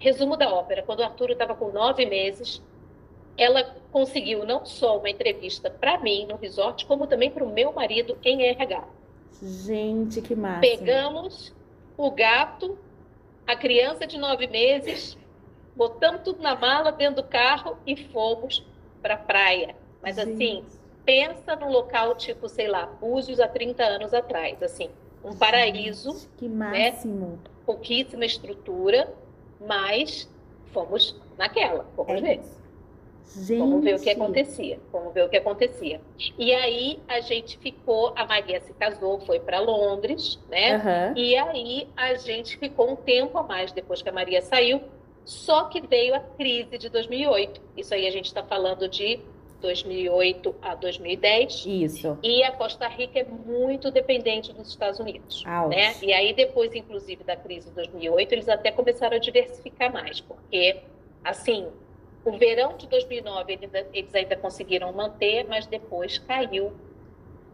[0.00, 2.60] Resumo da ópera: quando o Arturo estava com nove meses,
[3.38, 7.72] ela conseguiu não só uma entrevista para mim no resort, como também para o meu
[7.72, 8.84] marido em RH.
[9.40, 10.60] Gente, que massa.
[10.60, 11.54] Pegamos
[11.96, 12.76] o gato,
[13.46, 15.16] a criança de nove meses
[15.78, 18.66] botamos tudo na mala dentro do carro e fomos
[19.00, 19.76] para a praia.
[20.02, 20.32] Mas Gente.
[20.32, 20.64] assim,
[21.04, 24.90] pensa num local tipo, sei lá, Búzios há 30 anos atrás, assim,
[25.24, 26.10] um paraíso.
[26.10, 26.90] Gente, que né?
[26.90, 27.26] máximo.
[27.26, 27.38] Né?
[27.64, 29.12] Pouquíssima estrutura,
[29.60, 30.28] mas
[30.72, 32.20] fomos naquela, fomos é.
[32.20, 32.40] ver.
[33.36, 33.58] Gente.
[33.58, 34.78] Vamos ver o que acontecia.
[34.92, 36.00] Vamos ver o que acontecia.
[36.38, 40.76] E aí a gente ficou, a Maria se casou, foi para Londres, né?
[40.76, 41.16] Uhum.
[41.16, 44.80] E aí a gente ficou um tempo a mais depois que a Maria saiu
[45.28, 47.60] só que veio a crise de 2008.
[47.76, 49.20] Isso aí a gente está falando de
[49.60, 51.66] 2008 a 2010.
[51.66, 52.18] Isso.
[52.22, 55.44] E a Costa Rica é muito dependente dos Estados Unidos.
[55.68, 55.94] Né?
[56.00, 60.78] E aí, depois, inclusive, da crise de 2008, eles até começaram a diversificar mais, porque,
[61.22, 61.66] assim,
[62.24, 63.58] o verão de 2009
[63.92, 66.72] eles ainda conseguiram manter, mas depois caiu.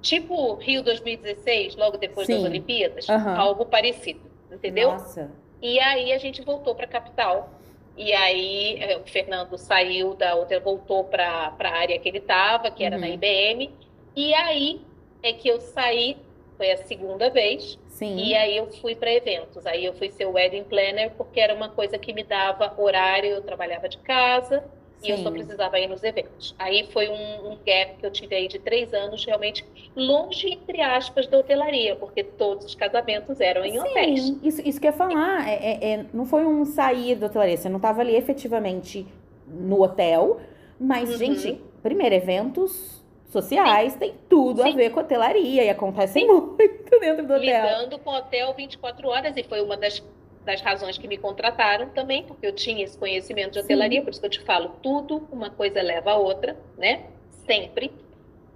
[0.00, 2.34] Tipo Rio 2016, logo depois Sim.
[2.34, 3.36] das Olimpíadas, uhum.
[3.36, 4.92] algo parecido, entendeu?
[4.92, 5.30] Nossa.
[5.62, 7.48] E aí a gente voltou para a capital
[7.96, 12.70] e aí eh, o Fernando saiu da outra, voltou para a área que ele estava,
[12.70, 13.00] que era uhum.
[13.00, 13.70] na IBM.
[14.16, 14.80] E aí
[15.22, 16.16] é que eu saí,
[16.56, 17.78] foi a segunda vez.
[17.94, 18.16] Sim.
[18.16, 19.64] E aí eu fui para eventos.
[19.66, 23.42] Aí eu fui ser wedding planner porque era uma coisa que me dava horário, eu
[23.42, 24.64] trabalhava de casa
[25.02, 26.54] e eu só precisava ir nos eventos.
[26.58, 30.80] Aí foi um, um, gap que eu tive aí de três anos, realmente longe, entre
[30.80, 34.36] aspas, da hotelaria, porque todos os casamentos eram em Sim, hotéis.
[34.42, 37.56] Isso, isso que eu ia falar, é, é, é, não foi um sair da hotelaria,
[37.56, 39.06] você não estava ali efetivamente
[39.46, 40.40] no hotel,
[40.80, 41.16] mas, uhum.
[41.18, 43.03] gente, primeiro, eventos
[43.34, 43.98] sociais Sim.
[43.98, 44.72] tem tudo Sim.
[44.72, 46.26] a ver com hotelaria e acontece Sim.
[46.26, 47.40] muito dentro do hotel.
[47.40, 50.02] Lidando com hotel 24 horas e foi uma das
[50.44, 54.20] das razões que me contrataram também, porque eu tinha esse conhecimento de hotelaria, por isso
[54.20, 57.06] que eu te falo, tudo, uma coisa leva a outra, né?
[57.46, 57.90] Sempre.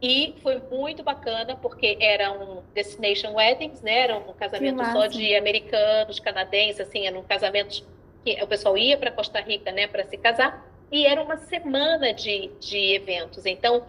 [0.01, 4.01] E foi muito bacana, porque eram destination weddings, né?
[4.01, 7.85] Era um casamento só de americanos, canadenses, assim, eram casamentos
[8.25, 12.12] que o pessoal ia para Costa Rica, né, para se casar, e era uma semana
[12.12, 13.47] de, de eventos.
[13.47, 13.85] Então,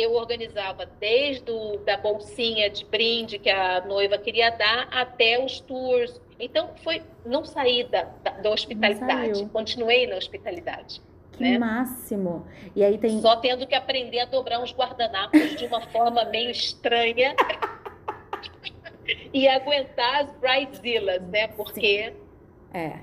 [0.00, 5.60] eu organizava desde o, da bolsinha de brinde que a noiva queria dar até os
[5.60, 11.02] tours, então, foi não saí da, da, da hospitalidade, continuei na hospitalidade.
[11.32, 11.58] Que né?
[11.58, 12.46] máximo!
[12.74, 13.20] E aí tem.
[13.20, 17.34] Só tendo que aprender a dobrar uns guardanapos de uma forma meio estranha.
[19.32, 21.48] e aguentar as bridezillas, né?
[21.48, 22.12] Porque.
[22.12, 22.78] Sim.
[22.78, 23.00] É.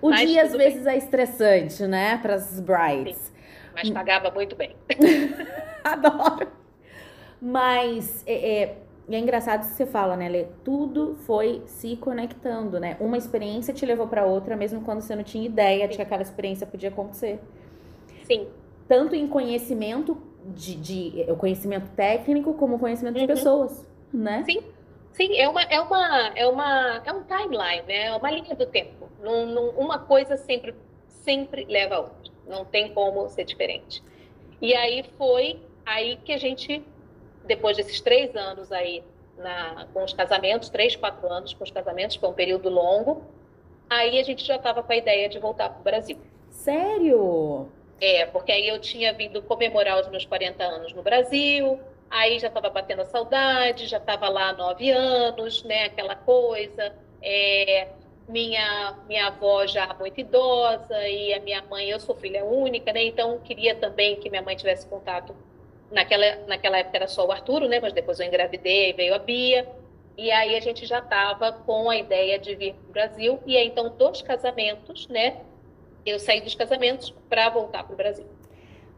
[0.00, 0.94] O Mas dia às vezes bem.
[0.94, 2.18] é estressante, né?
[2.18, 3.16] Para as brides.
[3.16, 3.37] Sim.
[3.78, 4.76] Mas pagava muito bem.
[5.84, 6.48] Adoro.
[7.40, 8.76] Mas é, é
[9.10, 10.44] é engraçado que você fala, né, Lê?
[10.62, 12.96] Tudo foi se conectando, né?
[13.00, 15.90] Uma experiência te levou para outra, mesmo quando você não tinha ideia Sim.
[15.90, 17.40] de que aquela experiência podia acontecer.
[18.24, 18.48] Sim.
[18.86, 23.26] Tanto em conhecimento de, de o conhecimento técnico como conhecimento uhum.
[23.26, 24.44] de pessoas, né?
[24.44, 24.62] Sim.
[25.12, 28.06] Sim, é uma é uma é uma é um timeline, né?
[28.06, 29.08] É uma linha do tempo.
[29.22, 30.74] Num, num, uma coisa sempre
[31.06, 32.27] sempre leva a outra.
[32.48, 34.02] Não tem como ser diferente.
[34.60, 36.82] E aí foi aí que a gente
[37.48, 39.02] depois desses três anos aí
[39.38, 43.22] na, com os casamentos, três, quatro anos com os casamentos, foi um período longo,
[43.88, 46.18] aí a gente já estava com a ideia de voltar para o Brasil.
[46.50, 47.68] Sério?
[48.00, 51.80] É, porque aí eu tinha vindo comemorar os meus 40 anos no Brasil,
[52.10, 55.84] aí já estava batendo a saudade, já estava lá há nove anos, né?
[55.84, 56.94] Aquela coisa.
[57.20, 57.88] É,
[58.28, 63.04] minha, minha avó já muito idosa e a minha mãe, eu sou filha única, né?
[63.04, 65.34] Então queria também que minha mãe tivesse contato.
[65.90, 67.80] Naquela, naquela época era só o Arturo, né?
[67.80, 69.66] Mas depois eu engravidei, veio a Bia.
[70.16, 73.40] E aí a gente já estava com a ideia de vir para o Brasil.
[73.46, 75.38] E aí, então, dos casamentos, né?
[76.04, 78.26] Eu saí dos casamentos para voltar para o Brasil.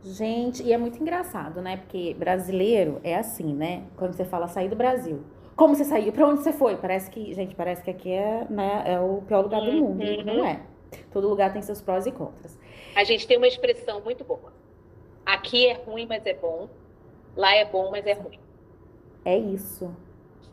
[0.02, 1.76] Gente, e é muito engraçado, né?
[1.76, 3.84] Porque brasileiro é assim, né?
[3.96, 5.22] Quando você fala sair do Brasil.
[5.56, 6.12] Como você saiu?
[6.12, 6.76] Para onde você foi?
[6.76, 10.02] Parece que, gente, parece que aqui é, né, é o pior lugar do mundo.
[10.02, 10.24] Uhum.
[10.24, 10.60] Não é.
[11.12, 12.58] Todo lugar tem seus prós e contras.
[12.94, 14.52] A gente tem uma expressão muito boa.
[15.24, 16.68] Aqui é ruim, mas é bom.
[17.36, 18.38] Lá é bom, mas é ruim.
[19.24, 19.94] É isso.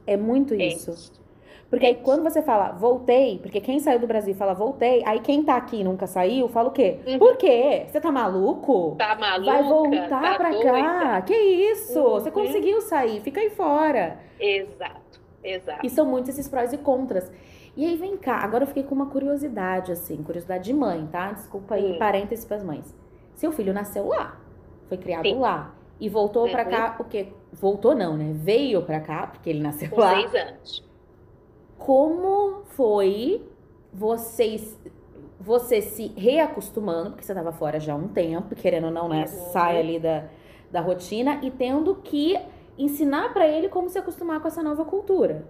[0.05, 0.91] É muito é isso.
[0.91, 1.26] isso.
[1.69, 5.43] Porque aí quando você fala voltei, porque quem saiu do Brasil fala voltei, aí quem
[5.43, 6.99] tá aqui e nunca saiu, fala o quê?
[7.06, 7.19] Uhum.
[7.19, 7.86] Por quê?
[7.88, 8.95] Você tá maluco?
[8.97, 9.51] Tá maluco?
[9.51, 10.71] Vai voltar tá pra doida.
[10.71, 11.21] cá?
[11.23, 11.99] Que isso?
[11.99, 12.12] Uhum.
[12.12, 14.17] Você conseguiu sair, fica aí fora.
[14.39, 15.86] Exato, exato.
[15.86, 17.30] E são muitos esses prós e contras.
[17.75, 21.34] E aí vem cá, agora eu fiquei com uma curiosidade, assim, curiosidade de mãe, tá?
[21.34, 21.99] Desculpa aí, uhum.
[21.99, 22.95] parênteses pras mães.
[23.36, 24.39] Seu filho nasceu lá,
[24.88, 25.38] foi criado Sim.
[25.39, 25.75] lá.
[25.99, 26.51] E voltou uhum.
[26.51, 27.27] pra cá, o quê?
[27.51, 28.32] Voltou não, né?
[28.34, 30.15] Veio pra cá, porque ele nasceu com lá.
[30.15, 30.87] seis anos
[31.77, 33.41] como foi
[33.93, 34.77] vocês
[35.39, 39.21] você se reacostumando, porque você estava fora já há um tempo, querendo ou não, né?
[39.21, 39.51] Uhum.
[39.51, 40.25] Sai ali da,
[40.71, 42.37] da rotina e tendo que
[42.77, 45.47] ensinar para ele como se acostumar com essa nova cultura.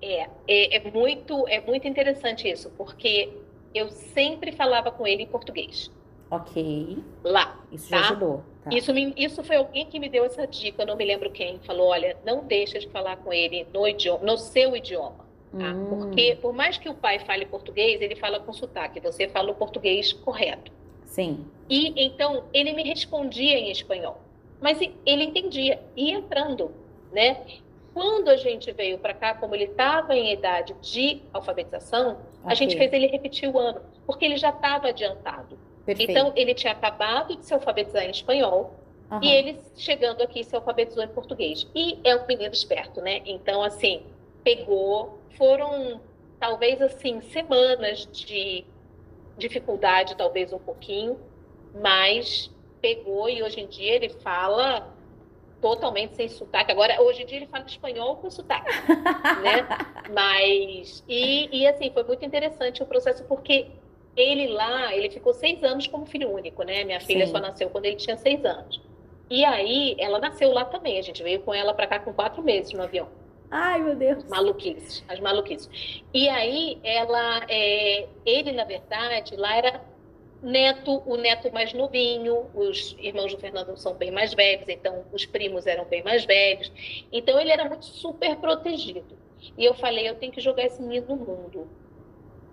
[0.00, 3.32] É, é, é, muito, é muito interessante isso, porque
[3.74, 5.90] eu sempre falava com ele em português.
[6.30, 6.98] Ok.
[7.24, 7.60] Lá.
[7.72, 7.98] Isso tá?
[7.98, 8.42] já ajudou.
[8.62, 8.70] Tá.
[8.72, 11.58] Isso, me, isso foi alguém que me deu essa dica, eu não me lembro quem.
[11.60, 15.25] Falou: olha, não deixa de falar com ele no, idioma, no seu idioma.
[15.52, 15.72] Tá?
[15.72, 15.86] Hum.
[15.88, 19.00] Porque, por mais que o pai fale português, ele fala com sotaque.
[19.00, 20.72] Você fala o português correto.
[21.04, 21.46] Sim.
[21.68, 24.18] E então ele me respondia em espanhol,
[24.60, 26.70] mas ele entendia e entrando,
[27.12, 27.42] né?
[27.94, 32.20] Quando a gente veio para cá, como ele estava em idade de alfabetização, okay.
[32.44, 35.58] a gente fez ele repetir o ano, porque ele já estava adiantado.
[35.86, 36.10] Perfeito.
[36.10, 38.74] Então ele tinha acabado de se alfabetizar em espanhol.
[39.10, 39.20] Uhum.
[39.22, 41.66] E ele chegando aqui se alfabetizou em português.
[41.74, 43.22] E é um menino esperto, né?
[43.24, 44.02] Então, assim,
[44.44, 46.00] pegou foram
[46.38, 48.64] talvez assim semanas de
[49.36, 51.18] dificuldade, talvez um pouquinho,
[51.74, 54.94] mas pegou e hoje em dia ele fala
[55.60, 56.70] totalmente sem sotaque.
[56.70, 58.70] Agora, hoje em dia ele fala espanhol com sotaque,
[59.42, 59.66] né?
[60.12, 63.68] Mas e, e assim foi muito interessante o processo porque
[64.16, 66.84] ele lá ele ficou seis anos como filho único, né?
[66.84, 67.32] Minha filha Sim.
[67.32, 68.80] só nasceu quando ele tinha seis anos.
[69.28, 70.98] E aí ela nasceu lá também.
[70.98, 73.08] A gente veio com ela para cá com quatro meses no avião.
[73.50, 74.24] Ai, meu Deus.
[74.24, 76.02] Maluquices, as maluquices.
[76.12, 79.80] E aí, ela, é, ele, na verdade, lá era
[80.42, 85.24] neto, o neto mais novinho, os irmãos do Fernando são bem mais velhos, então os
[85.24, 86.70] primos eram bem mais velhos.
[87.12, 89.16] Então, ele era muito super protegido.
[89.56, 91.68] E eu falei, eu tenho que jogar esse menino no mundo.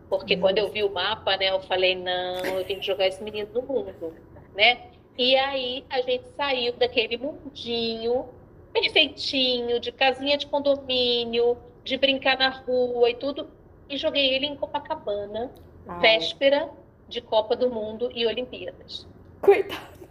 [0.10, 3.24] Porque quando eu vi o mapa, né, eu falei, não, eu tenho que jogar esse
[3.24, 4.14] menino no mundo,
[4.56, 4.92] né?
[5.18, 8.30] E aí a gente saiu daquele mundinho
[8.74, 13.50] perfeitinho, de casinha de condomínio, de brincar na rua e tudo,
[13.88, 15.54] e joguei ele em Copacabana,
[15.88, 16.00] Ai.
[16.00, 16.70] véspera
[17.08, 19.08] de Copa do Mundo e Olimpíadas.
[19.42, 20.08] Coitado.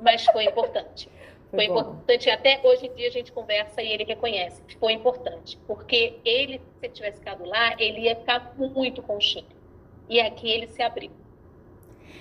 [0.00, 1.08] Mas foi importante.
[1.48, 2.28] Foi, foi importante.
[2.28, 4.60] Até hoje em dia a gente conversa e ele reconhece.
[4.80, 5.56] Foi importante.
[5.64, 9.46] Porque ele, se ele tivesse ficado lá, ele ia ficar muito conchinho.
[10.08, 11.12] E aqui ele se abriu.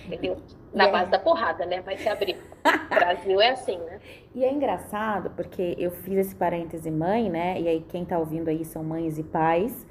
[0.06, 0.38] Entendeu?
[0.74, 0.92] Na é.
[0.92, 1.82] base da porrada, né?
[1.82, 2.36] Vai se abrir.
[2.36, 4.00] O Brasil é assim, né?
[4.34, 7.60] E é engraçado porque eu fiz esse parêntese mãe, né?
[7.60, 9.86] E aí quem tá ouvindo aí são mães e pais,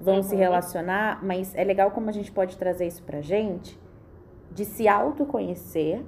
[0.00, 0.22] vão uhum.
[0.22, 3.78] se relacionar, mas é legal como a gente pode trazer isso pra gente,
[4.52, 6.02] de se autoconhecer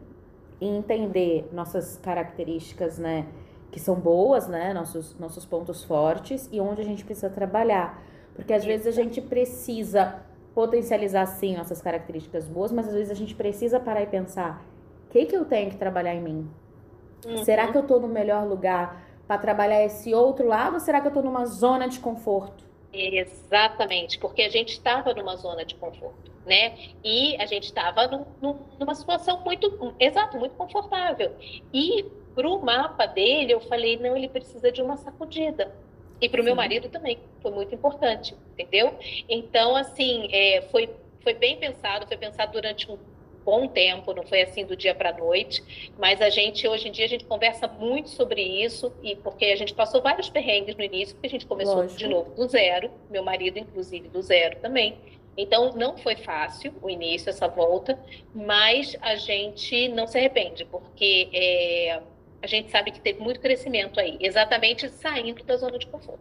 [0.61, 3.27] e entender nossas características, né?
[3.71, 4.73] Que são boas, né?
[4.73, 8.03] Nossos, nossos pontos fortes e onde a gente precisa trabalhar.
[8.35, 10.23] Porque às vezes a gente precisa
[10.55, 14.65] potencializar sim nossas características boas, mas às vezes a gente precisa parar e pensar:
[15.07, 16.51] o que, que eu tenho que trabalhar em mim?
[17.27, 17.45] Uhum.
[17.45, 21.07] Será que eu estou no melhor lugar para trabalhar esse outro lado ou será que
[21.07, 22.65] eu estou numa zona de conforto?
[22.93, 26.77] Exatamente, porque a gente estava numa zona de conforto, né?
[27.05, 28.27] E a gente estava
[28.79, 31.33] numa situação muito, exato, muito confortável.
[31.73, 35.73] E para o mapa dele, eu falei, não, ele precisa de uma sacudida.
[36.21, 38.95] E para o meu marido também, foi muito importante, entendeu?
[39.29, 40.91] Então, assim, é, foi,
[41.23, 42.99] foi bem pensado, foi pensado durante um
[43.45, 46.93] bom tempo, não foi assim do dia para a noite, mas a gente, hoje em
[46.93, 50.85] dia, a gente conversa muito sobre isso, e porque a gente passou vários perrengues no
[50.85, 51.99] início, porque a gente começou Lógico.
[51.99, 54.99] de novo do zero, meu marido, inclusive, do zero também.
[55.37, 57.99] Então, não foi fácil o início, essa volta,
[58.35, 62.03] mas a gente não se arrepende, porque é,
[62.43, 66.21] a gente sabe que teve muito crescimento aí, exatamente saindo da zona de conforto.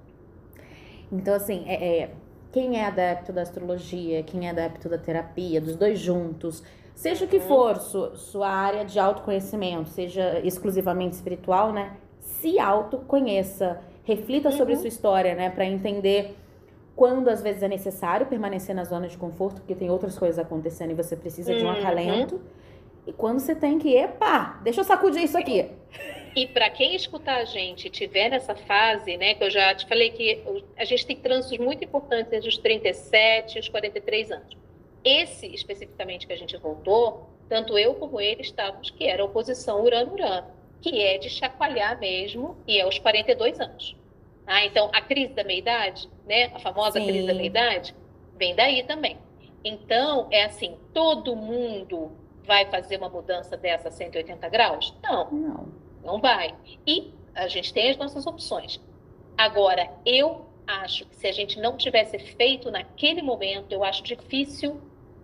[1.11, 2.09] Então, assim, é, é,
[2.51, 7.27] quem é adepto da astrologia, quem é adepto da terapia, dos dois juntos, seja o
[7.27, 7.47] que uhum.
[7.47, 11.95] for sua, sua área de autoconhecimento, seja exclusivamente espiritual, né?
[12.19, 14.57] Se autoconheça, reflita uhum.
[14.57, 15.49] sobre sua história, né?
[15.49, 16.35] Para entender
[16.95, 20.91] quando às vezes é necessário permanecer na zona de conforto, porque tem outras coisas acontecendo
[20.91, 21.73] e você precisa de um uhum.
[21.73, 22.41] acalento.
[23.09, 25.65] E quando você tem que, epa, deixa eu sacudir isso aqui.
[26.35, 29.87] E para quem escutar a gente e tiver nessa fase, né, que eu já te
[29.87, 30.43] falei que
[30.77, 34.55] a gente tem trânsitos muito importantes entre os 37 e os 43 anos.
[35.03, 39.83] Esse, especificamente, que a gente voltou, tanto eu como ele estávamos, que era a oposição
[39.83, 43.95] Urano-Urano, que é de chacoalhar mesmo, e é aos 42 anos.
[44.45, 46.51] Ah, então, a crise da meia-idade, né?
[46.53, 47.07] A famosa Sim.
[47.07, 47.95] crise da meia-idade,
[48.37, 49.17] vem daí também.
[49.63, 52.11] Então, é assim, todo mundo
[52.45, 54.93] vai fazer uma mudança dessa 180 graus?
[55.03, 55.31] Não.
[55.31, 55.67] Não.
[56.03, 56.55] Não vai.
[56.85, 58.79] E a gente tem as nossas opções.
[59.37, 64.81] Agora, eu acho que se a gente não tivesse feito naquele momento, eu acho difícil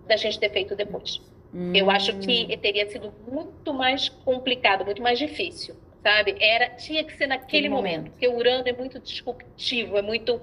[0.08, 1.22] da gente ter feito depois.
[1.54, 1.74] Hum.
[1.76, 2.58] Eu acho que hum.
[2.58, 5.76] teria sido muito mais complicado, muito mais difícil
[6.06, 6.36] sabe?
[6.40, 7.96] Era tinha que ser naquele momento.
[7.96, 10.40] momento, porque o Urano é muito disruptivo, é muito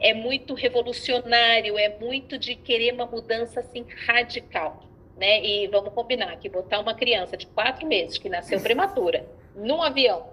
[0.00, 4.84] é muito revolucionário, é muito de querer uma mudança assim radical,
[5.18, 5.44] né?
[5.44, 10.28] E vamos combinar que botar uma criança de quatro meses que nasceu prematura num avião,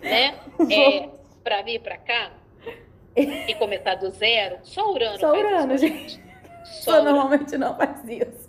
[0.00, 0.38] né?
[0.70, 1.08] É,
[1.42, 2.32] para vir para cá
[3.16, 5.18] e começar do zero, só Urano.
[5.18, 6.22] Só Urano, gente.
[6.64, 8.48] Só normalmente não faz isso.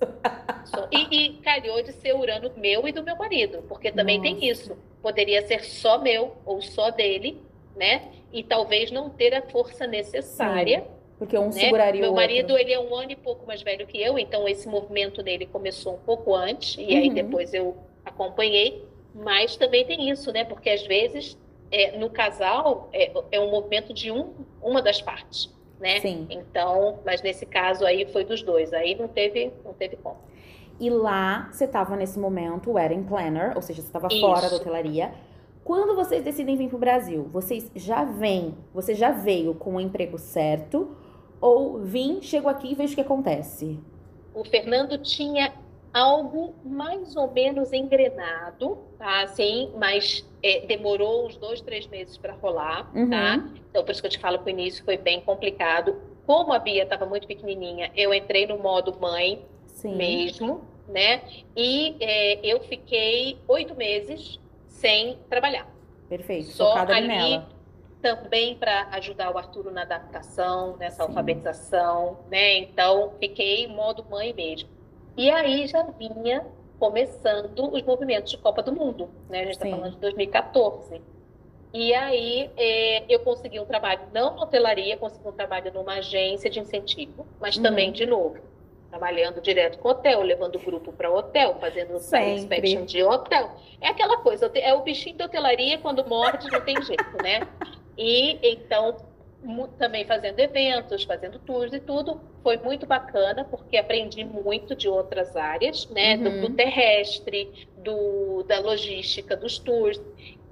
[0.92, 4.30] E, e, calhou de ser Urano meu e do meu marido, porque também Nossa.
[4.30, 4.78] tem isso.
[5.02, 7.42] Poderia ser só meu ou só dele,
[7.76, 8.12] né?
[8.32, 10.82] E talvez não ter a força necessária.
[10.82, 11.52] Sim, porque um né?
[11.52, 14.18] seguraria meu o Meu marido, ele é um ano e pouco mais velho que eu,
[14.18, 16.98] então esse movimento dele começou um pouco antes, e uhum.
[16.98, 18.84] aí depois eu acompanhei.
[19.14, 20.44] Mas também tem isso, né?
[20.44, 21.38] Porque às vezes,
[21.70, 26.00] é, no casal, é, é um movimento de um, uma das partes né?
[26.00, 26.28] Sim.
[26.30, 30.18] Então, mas nesse caso aí foi dos dois, aí não teve, não teve como.
[30.80, 35.12] E lá você estava nesse momento, wedding planner, ou seja, você estava fora da hotelaria.
[35.64, 39.80] Quando vocês decidem vir para o Brasil, vocês já vêm, você já veio com o
[39.80, 40.96] emprego certo
[41.42, 43.80] ou vim, chego aqui e vejo o que acontece?
[44.34, 45.52] O Fernando tinha
[45.94, 49.24] algo mais ou menos engrenado, tá?
[49.24, 53.00] Assim, mas é, demorou uns dois, três meses para rolar, tá?
[53.00, 53.10] uhum.
[53.10, 53.50] tá?
[53.70, 55.96] Então, por isso que eu te falo que o início foi bem complicado.
[56.26, 59.96] Como a Bia estava muito pequenininha, eu entrei no modo mãe Sim.
[59.96, 61.22] mesmo, né?
[61.58, 65.68] E é, eu fiquei oito meses sem trabalhar.
[66.08, 67.50] Perfeito, Só focada ali nela.
[68.02, 71.10] Também para ajudar o Arturo na adaptação, nessa Sim.
[71.10, 72.58] alfabetização, né?
[72.58, 74.70] Então, fiquei modo mãe mesmo.
[75.16, 76.46] E aí já vinha
[76.80, 79.42] começando os movimentos de Copa do Mundo, né?
[79.42, 81.00] A gente está falando de 2014.
[81.74, 86.50] E aí é, eu consegui um trabalho, não na hotelaria, consegui um trabalho numa agência
[86.50, 87.64] de incentivo, mas uhum.
[87.64, 88.40] também, de novo,
[88.90, 93.52] trabalhando direto com hotel, levando o grupo para hotel, fazendo inspection de hotel.
[93.80, 97.48] É aquela coisa, é o bichinho da hotelaria, quando morde, não tem jeito, né?
[97.98, 98.98] E então
[99.78, 102.22] também fazendo eventos, fazendo tours e tudo.
[102.44, 106.16] Foi muito bacana, porque aprendi muito de outras áreas, né?
[106.16, 106.24] Uhum.
[106.24, 110.00] Do, do, terrestre, do, da logística, dos tours.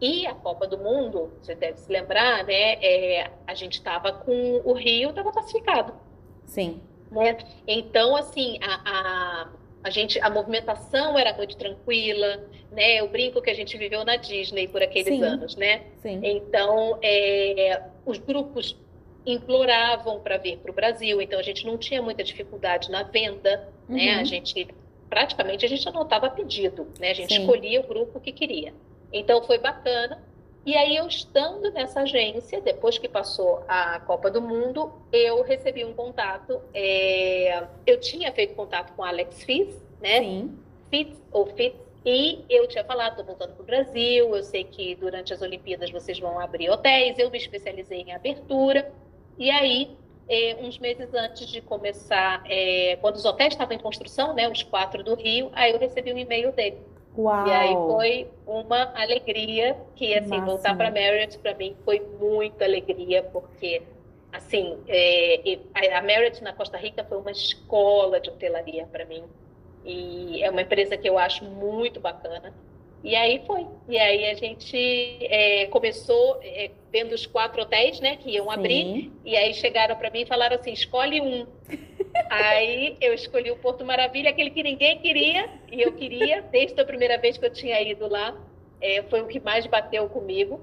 [0.02, 2.74] E a Copa do Mundo, você deve se lembrar, né?
[2.84, 5.94] É, a gente estava com o Rio, estava classificado.
[6.46, 6.82] Sim.
[7.12, 7.38] Né?
[7.68, 9.50] Então, assim, a, a,
[9.84, 13.00] a, gente, a movimentação era muito tranquila, né?
[13.00, 15.24] Eu brinco que a gente viveu na Disney por aqueles Sim.
[15.24, 15.84] anos, né?
[16.02, 16.20] Sim.
[16.24, 18.76] Então, é, os grupos
[19.26, 23.70] imploravam para vir para o Brasil, então a gente não tinha muita dificuldade na venda,
[23.88, 23.96] uhum.
[23.96, 24.16] né?
[24.16, 24.68] A gente
[25.10, 27.12] praticamente a gente anotava pedido, né?
[27.12, 27.42] A gente Sim.
[27.42, 28.74] escolhia o grupo que queria.
[29.12, 30.22] Então foi bacana.
[30.66, 35.86] E aí eu estando nessa agência, depois que passou a Copa do Mundo, eu recebi
[35.86, 36.62] um contato.
[36.74, 37.66] É...
[37.88, 40.20] Eu tinha feito contato com Alex Fitz, né?
[40.20, 40.58] Sim.
[40.90, 44.96] Fitz ou Fitz e eu tinha falado, estou voltando para o Brasil, eu sei que
[44.96, 48.92] durante as Olimpíadas vocês vão abrir hotéis, eu me especializei em abertura.
[49.38, 54.34] E aí, é, uns meses antes de começar, é, quando os hotéis estavam em construção,
[54.34, 56.78] né, os quatro do Rio, aí eu recebi um e-mail dele.
[57.20, 57.48] Uau.
[57.48, 63.22] E aí foi uma alegria que, assim, voltar para Marriott para mim foi muita alegria,
[63.24, 63.82] porque,
[64.32, 65.60] assim, é,
[65.94, 69.26] a Marriott na Costa Rica foi uma escola de hotelaria para mim.
[69.84, 72.54] E é uma empresa que eu acho muito bacana.
[73.04, 73.68] E aí foi.
[73.90, 74.78] E aí a gente
[75.22, 78.52] é, começou é, vendo os quatro hotéis, né, que iam Sim.
[78.52, 79.12] abrir.
[79.26, 81.46] E aí chegaram para mim e falaram assim: escolhe um.
[82.30, 86.86] Aí eu escolhi o Porto Maravilha, aquele que ninguém queria, e eu queria, desde a
[86.86, 88.36] primeira vez que eu tinha ido lá,
[88.82, 90.60] é, foi o que mais bateu comigo.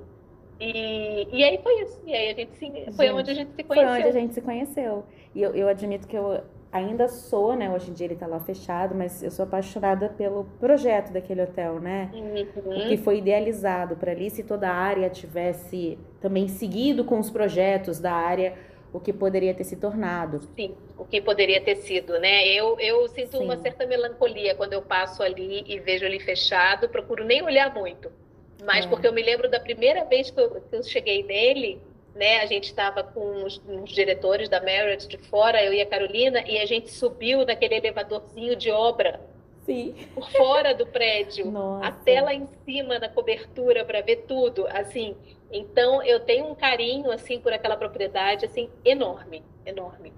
[0.61, 2.01] E, e aí foi isso.
[2.07, 3.89] E aí a gente se, foi onde a gente se conheceu.
[3.89, 5.05] Foi onde a gente se conheceu.
[5.35, 6.41] E eu, eu admito que eu
[6.73, 7.71] ainda sou, né?
[7.71, 11.81] Hoje em dia ele tá lá fechado, mas eu sou apaixonada pelo projeto daquele hotel,
[11.81, 12.11] né?
[12.13, 12.89] Uhum.
[12.89, 17.99] Que foi idealizado para ali, se toda a área tivesse também seguido com os projetos
[17.99, 18.55] da área,
[18.93, 20.41] o que poderia ter se tornado.
[20.57, 22.47] Sim, o que poderia ter sido, né?
[22.49, 23.45] Eu, eu sinto Sim.
[23.45, 28.11] uma certa melancolia quando eu passo ali e vejo ali fechado, procuro nem olhar muito.
[28.64, 28.89] Mas É.
[28.89, 31.80] porque eu me lembro da primeira vez que eu, que eu cheguei nele,
[32.14, 32.41] né?
[32.41, 36.43] A gente estava com os, os diretores da Marriott de fora, eu e a Carolina,
[36.47, 39.20] e a gente subiu naquele elevadorzinho de obra
[39.67, 39.95] Sim.
[40.14, 41.87] por fora do prédio, Nossa.
[41.89, 45.14] até lá em cima na cobertura para ver tudo, assim.
[45.53, 50.12] Então eu tenho um carinho assim por aquela propriedade assim enorme, enorme.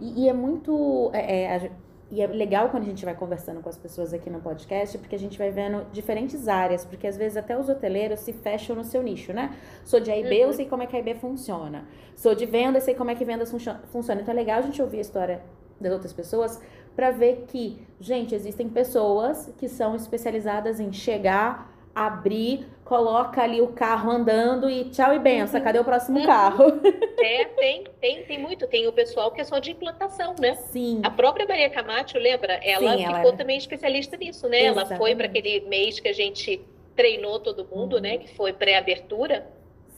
[0.00, 1.10] E, e é muito.
[1.14, 1.70] é, é, a-
[2.10, 5.14] e é legal quando a gente vai conversando com as pessoas aqui no podcast, porque
[5.14, 8.82] a gente vai vendo diferentes áreas, porque às vezes até os hoteleiros se fecham no
[8.82, 9.54] seu nicho, né?
[9.84, 10.52] Sou de A e B, eu Uhum.
[10.54, 11.86] sei como é que a IB funciona.
[12.16, 14.22] Sou de venda, eu sei como é que vendas funcio- funciona.
[14.22, 15.42] Então é legal a gente ouvir a história
[15.78, 16.58] das outras pessoas
[16.98, 23.68] para ver que, gente, existem pessoas que são especializadas em chegar, abrir, coloca ali o
[23.68, 25.64] carro andando e tchau e benção, Uhum.
[25.64, 26.26] cadê o próximo Uhum.
[26.26, 26.64] carro?
[27.20, 28.66] É, tem, tem, tem muito.
[28.66, 30.54] Tem o pessoal que é só de implantação, né?
[30.56, 31.00] Sim.
[31.04, 32.54] A própria Maria Camacho, lembra?
[32.64, 33.36] Ela Sim, ela ficou era.
[33.36, 34.64] também especialista nisso, né?
[34.64, 35.38] Ela foi para Exatamente.
[35.38, 36.60] aquele mês que a gente
[36.96, 38.02] treinou todo mundo, Uhum.
[38.02, 38.18] né?
[38.18, 39.46] Que foi pré-abertura.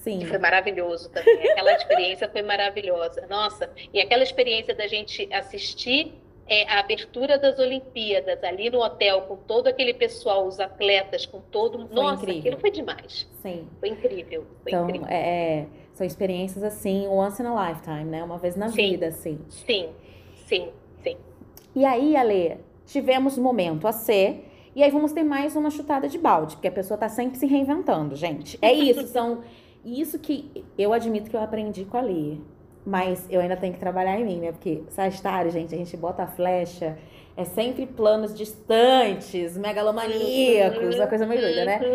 [0.00, 0.18] Sim.
[0.18, 1.50] que foi maravilhoso também.
[1.50, 3.26] Aquela experiência foi maravilhosa.
[3.28, 6.14] Nossa, e aquela experiência da gente assistir
[6.50, 11.40] é, a abertura das Olimpíadas ali no hotel, com todo aquele pessoal, os atletas, com
[11.40, 11.86] todo.
[11.86, 12.40] Foi Nossa, incrível.
[12.40, 13.28] aquilo foi demais.
[13.40, 13.68] Sim.
[13.78, 14.44] Foi incrível.
[14.64, 15.06] Foi Então, incrível.
[15.08, 18.24] é, é, são experiências assim, once in a lifetime, né?
[18.24, 18.90] Uma vez na Sim.
[18.90, 19.38] vida, assim.
[19.48, 19.90] Sim,
[20.46, 20.68] sim,
[21.04, 21.16] sim.
[21.74, 26.18] E aí, Ale, tivemos momento a ser, e aí vamos ter mais uma chutada de
[26.18, 28.58] balde, porque a pessoa tá sempre se reinventando, gente.
[28.60, 29.42] É isso, são
[29.84, 32.38] isso que eu admito que eu aprendi com a Lia.
[32.84, 34.52] Mas eu ainda tenho que trabalhar em mim, né?
[34.52, 36.98] Porque Sagitário, gente, a gente bota a flecha,
[37.36, 41.86] é sempre planos distantes, megalomaníacos, uma coisa meio doida, né?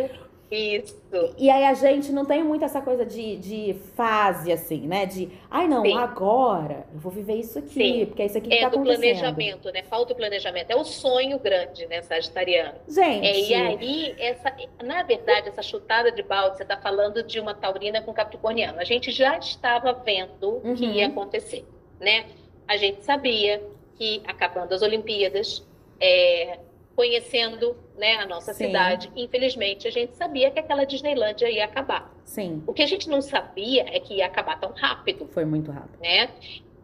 [0.51, 0.57] Uhum.
[0.57, 0.95] Isso.
[1.37, 5.05] E aí a gente não tem muito essa coisa de, de fase, assim, né?
[5.05, 5.97] De, ai não, Sim.
[5.97, 8.05] agora eu vou viver isso aqui, Sim.
[8.05, 8.99] porque é isso aqui que É tá do acontecendo.
[9.01, 9.83] planejamento, né?
[9.83, 10.69] Falta o planejamento.
[10.69, 12.77] É o sonho grande, né, Sagitariano?
[12.87, 17.39] Gente, É, e aí, essa, na verdade, essa chutada de balde, você está falando de
[17.39, 18.79] uma taurina com capricorniano.
[18.79, 20.93] A gente já estava vendo o que Uhum.
[20.93, 21.65] ia acontecer,
[21.99, 22.25] né?
[22.67, 23.61] A gente sabia
[23.97, 25.65] que, acabando as Olimpíadas,
[25.99, 26.59] é,
[26.95, 28.67] conhecendo né, a nossa Sim.
[28.67, 32.13] cidade, infelizmente, a gente sabia que aquela Disneylândia ia acabar.
[32.23, 35.71] sim, O que a gente não sabia é que ia acabar tão rápido, foi muito
[35.71, 35.99] rápido.
[36.01, 36.29] né?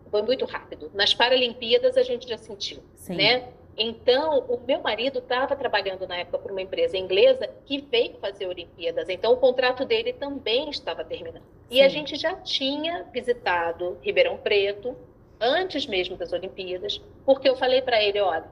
[0.09, 0.91] Foi muito rápido.
[0.93, 3.15] Nas Paralimpíadas, a gente já sentiu Sim.
[3.15, 3.47] né?
[3.77, 8.45] Então, o meu marido estava trabalhando na época para uma empresa inglesa que veio fazer
[8.45, 9.07] Olimpíadas.
[9.07, 11.41] Então, o contrato dele também estava terminando.
[11.69, 11.95] E a Sim.
[11.95, 14.93] gente já tinha visitado Ribeirão Preto
[15.39, 18.43] antes mesmo das Olimpíadas, porque eu falei para ele, olha,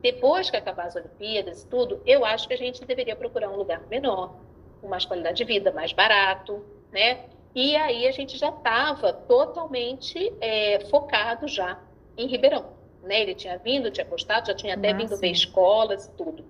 [0.00, 3.56] depois que acabar as Olimpíadas e tudo, eu acho que a gente deveria procurar um
[3.56, 4.36] lugar menor,
[4.80, 7.24] com mais qualidade de vida, mais barato, né?
[7.54, 11.80] E aí a gente já estava totalmente é, focado já
[12.16, 13.22] em Ribeirão né?
[13.22, 15.20] Ele tinha vindo, tinha gostado, já tinha até vindo Máximo.
[15.20, 16.44] ver escolas e tudo.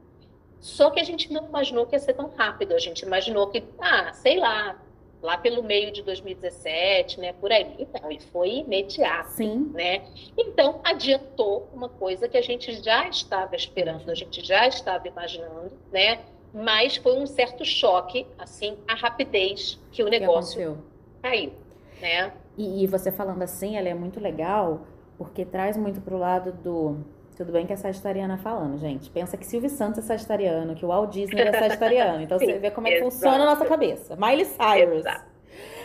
[0.61, 2.75] Só que a gente não imaginou que ia ser tão rápido.
[2.75, 4.77] A gente imaginou que, ah, sei lá,
[5.23, 7.33] lá pelo meio de 2017, né?
[7.33, 7.75] Por aí.
[7.79, 10.05] Então, e foi imediato, Sim, né?
[10.37, 15.73] Então, adiantou uma coisa que a gente já estava esperando, a gente já estava imaginando,
[15.93, 16.21] né?
[16.53, 20.85] Mas foi um certo choque, assim, a rapidez que o o que negócio aconteceu?
[21.23, 21.53] caiu,
[22.01, 22.33] né?
[22.57, 27.05] E, e você falando assim, ela é muito legal, porque traz muito pro lado do.
[27.39, 29.09] Tudo bem que é sagitariana falando, gente.
[29.11, 32.21] Pensa que Silvio Santos é sagitariano, que o Walt Disney é sagitariano.
[32.21, 33.13] Então você Sim, vê como é que exato.
[33.13, 34.17] funciona a nossa cabeça.
[34.17, 34.99] Miley Cyrus.
[35.07, 35.25] Exato.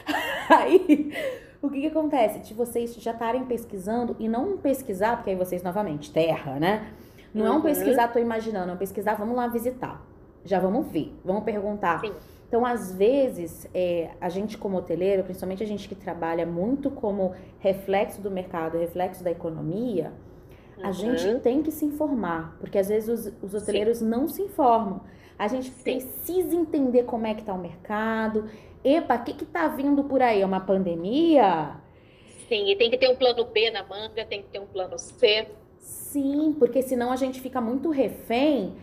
[0.49, 1.13] Aí,
[1.61, 2.39] o que que acontece?
[2.39, 6.87] De vocês já estarem pesquisando e não pesquisar, porque aí vocês novamente, terra, né?
[7.33, 7.61] Não é um Uhum.
[7.61, 10.01] pesquisar, tô imaginando, é um pesquisar, vamos lá visitar.
[10.43, 11.99] Já vamos ver, vamos perguntar.
[12.01, 12.13] Sim.
[12.47, 17.33] Então, às vezes, é, a gente como hoteleiro, principalmente a gente que trabalha muito como
[17.59, 20.11] reflexo do mercado, reflexo da economia,
[20.81, 20.93] a Uhum.
[20.93, 25.01] gente tem que se informar, porque às vezes os, os hoteleiros não se informam.
[25.37, 25.83] A gente Sim.
[25.83, 28.45] precisa entender como é que tá o mercado.
[28.83, 30.41] Epa, o que que tá vindo por aí?
[30.41, 31.75] É uma pandemia?
[32.47, 34.97] Sim, e tem que ter um plano B na manga, tem que ter um plano
[34.99, 35.47] C.
[35.79, 38.73] Sim, porque senão a gente fica muito refém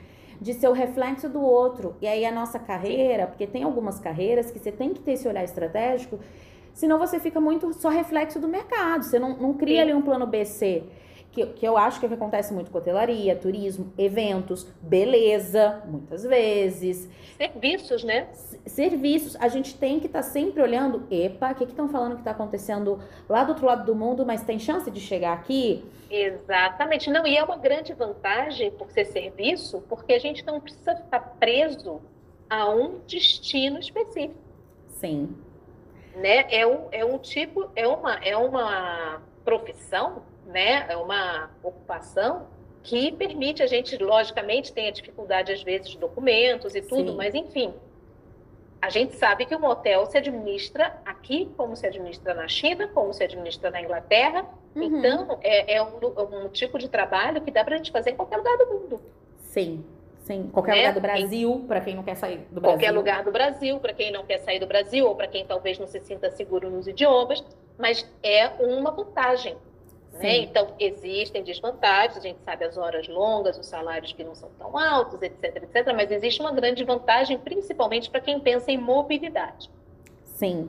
[0.41, 1.95] de ser o reflexo do outro.
[2.01, 5.29] E aí a nossa carreira, porque tem algumas carreiras que você tem que ter esse
[5.29, 6.19] olhar estratégico,
[6.73, 9.05] senão você fica muito só reflexo do mercado.
[9.05, 9.83] Você não, não cria Sim.
[9.83, 10.83] ali um plano BC.
[11.33, 16.25] Que, que eu acho que, é que acontece muito com hotelaria, turismo, eventos, beleza, muitas
[16.25, 17.09] vezes.
[17.37, 18.29] Serviços, né?
[18.67, 19.37] Serviços.
[19.37, 22.33] A gente tem que estar tá sempre olhando, epa, o que estão falando que está
[22.33, 25.85] acontecendo lá do outro lado do mundo, mas tem chance de chegar aqui?
[26.11, 27.09] Exatamente.
[27.11, 31.21] Não, e é uma grande vantagem por ser serviço, porque a gente não precisa ficar
[31.39, 32.01] preso
[32.49, 34.35] a um destino específico.
[34.89, 35.37] Sim.
[36.17, 36.53] Né?
[36.53, 40.87] É, um, é um tipo, é uma, é uma profissão né?
[40.89, 42.47] É uma ocupação
[42.83, 47.17] que permite a gente, logicamente, tem a dificuldade às vezes de documentos e tudo, Sim.
[47.17, 47.75] mas enfim,
[48.81, 53.13] a gente sabe que um hotel se administra aqui, como se administra na China, como
[53.13, 54.47] se administra na Inglaterra.
[54.75, 54.85] Uhum.
[54.85, 58.17] Então, é, é um, um, tipo de trabalho que dá para a gente fazer em
[58.17, 59.01] qualquer lugar do mundo.
[59.37, 59.85] Sim,
[60.23, 60.49] sim.
[60.51, 60.79] Qualquer né?
[60.79, 62.79] lugar do Brasil, para quem não quer sair do Brasil.
[62.79, 65.79] Qualquer lugar do Brasil, para quem não quer sair do Brasil, ou para quem talvez
[65.79, 67.45] não se sinta seguro nos idiomas.
[67.77, 69.57] Mas é uma vantagem
[70.13, 70.39] né?
[70.39, 74.77] Então, existem desvantagens, a gente sabe as horas longas, os salários que não são tão
[74.77, 79.71] altos, etc, etc, mas existe uma grande vantagem, principalmente para quem pensa em mobilidade.
[80.25, 80.69] Sim.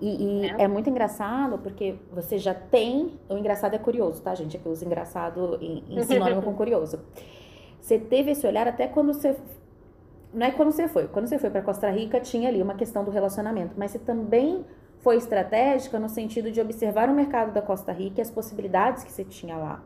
[0.00, 0.64] E, e é.
[0.64, 0.68] é.
[0.68, 3.18] muito engraçado porque você já tem.
[3.28, 4.56] O engraçado é curioso, tá, gente?
[4.56, 7.00] É que eu uso engraçado em, em sinônimo com curioso.
[7.80, 9.36] Você teve esse olhar até quando você.
[10.34, 11.08] Não é quando você foi.
[11.08, 14.64] Quando você foi para Costa Rica, tinha ali uma questão do relacionamento, mas você também
[15.06, 19.12] foi estratégica no sentido de observar o mercado da Costa Rica e as possibilidades que
[19.12, 19.80] você tinha lá.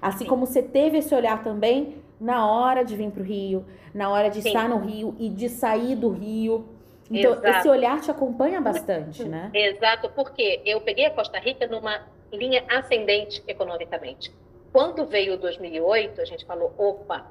[0.00, 0.24] Assim Sim.
[0.24, 4.30] como você teve esse olhar também na hora de vir para o Rio, na hora
[4.30, 4.48] de Sim.
[4.48, 6.66] estar no Rio e de sair do Rio.
[7.10, 7.46] Então, Exato.
[7.46, 9.50] esse olhar te acompanha bastante, né?
[9.52, 12.00] Exato, porque eu peguei a Costa Rica numa
[12.32, 14.34] linha ascendente economicamente.
[14.72, 17.30] Quando veio 2008, a gente falou, opa,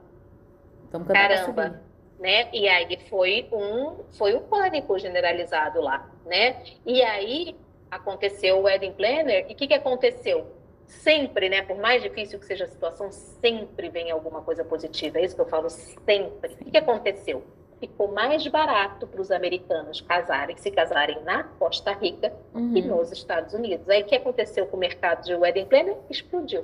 [0.92, 1.82] Vamos caramba,
[2.24, 2.50] né?
[2.52, 6.64] E aí foi um, foi um pânico generalizado lá né?
[6.86, 7.56] E aí
[7.90, 10.48] aconteceu o wedding planner e o que, que aconteceu?
[10.88, 11.62] Sempre, né?
[11.62, 15.20] Por mais difícil que seja a situação, sempre vem alguma coisa positiva.
[15.20, 16.54] É isso que eu falo sempre.
[16.54, 17.44] O que, que aconteceu?
[17.80, 22.74] Ficou mais barato para os americanos casarem, se casarem na Costa Rica uhum.
[22.74, 23.90] que nos Estados Unidos.
[23.90, 25.98] Aí o que aconteceu com o mercado de wedding planner?
[26.10, 26.64] Explodiu.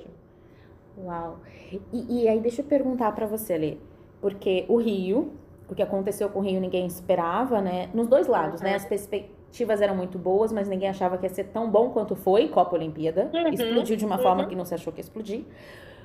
[0.97, 1.39] Uau!
[1.72, 3.78] E, e aí deixa eu perguntar para você, Lê,
[4.22, 5.34] porque o Rio,
[5.70, 7.89] o que aconteceu com o Rio ninguém esperava, né?
[7.93, 8.67] Nos dois lados, né?
[8.67, 8.72] uhum.
[8.72, 8.76] né?
[8.78, 12.15] As perspectivas expectativas eram muito boas, mas ninguém achava que ia ser tão bom quanto
[12.15, 13.30] foi Copa Olimpíada.
[13.34, 14.24] Uhum, Explodiu de uma uhum.
[14.24, 15.43] forma que não se achou que ia explodir.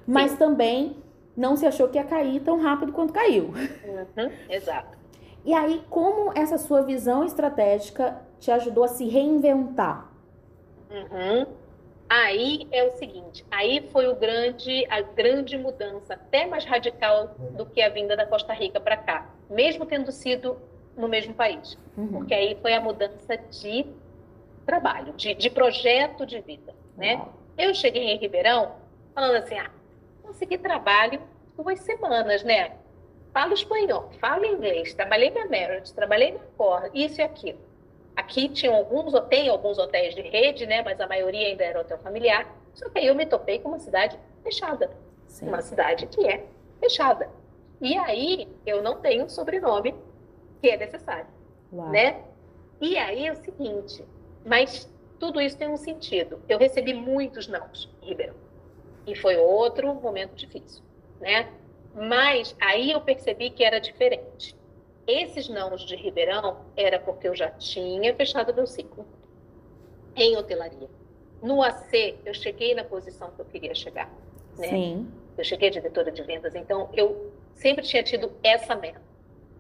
[0.07, 0.37] Mas Sim.
[0.39, 0.97] também
[1.37, 3.53] não se achou que ia cair tão rápido quanto caiu.
[3.55, 4.99] Uhum, exato.
[5.45, 10.11] E aí, como essa sua visão estratégica te ajudou a se reinventar?
[10.91, 11.47] Uhum.
[12.09, 17.65] Aí é o seguinte, aí foi o grande, a grande mudança, até mais radical do
[17.65, 20.59] que a vinda da Costa Rica para cá, mesmo tendo sido
[20.97, 21.79] no mesmo país.
[21.97, 22.09] Uhum.
[22.09, 23.87] Porque aí foi a mudança de
[24.67, 27.17] trabalho, de, de projeto de vida, né?
[27.17, 27.29] Uhum.
[27.57, 28.77] Eu cheguei em Ribeirão
[29.15, 29.71] falando assim, ah,
[30.23, 31.21] consegui trabalho
[31.57, 32.73] duas semanas, né?
[33.33, 37.59] Falo espanhol, falo inglês, trabalhei na Merit, trabalhei na Cor, isso e aquilo.
[38.17, 40.83] Aqui tinha alguns, tem alguns hotéis de rede, né?
[40.83, 42.47] Mas a maioria ainda era hotel familiar.
[42.75, 44.91] Só que aí eu me topei com uma cidade fechada.
[45.27, 45.49] Sim.
[45.49, 46.45] Uma cidade que é
[46.81, 47.29] fechada.
[47.81, 49.95] E aí eu não tenho sobrenome
[50.61, 51.27] que é necessário,
[51.73, 51.91] Uau.
[51.91, 52.23] né?
[52.81, 54.05] E aí é o seguinte,
[54.45, 54.89] mas
[55.19, 56.41] tudo isso tem um sentido.
[56.49, 58.35] Eu recebi muitos nãos em Ribeirão.
[59.07, 60.83] E foi outro momento difícil,
[61.21, 61.49] né?
[61.95, 64.57] Mas aí eu percebi que era diferente.
[65.07, 69.07] Esses nãos de Ribeirão era porque eu já tinha fechado meu ciclo
[70.17, 70.89] em hotelaria.
[71.43, 74.11] No AC, eu cheguei na posição que eu queria chegar.
[74.57, 74.69] Né?
[74.69, 75.09] Sim.
[75.37, 79.03] Eu cheguei diretora de vendas, então eu sempre tinha tido essa meta,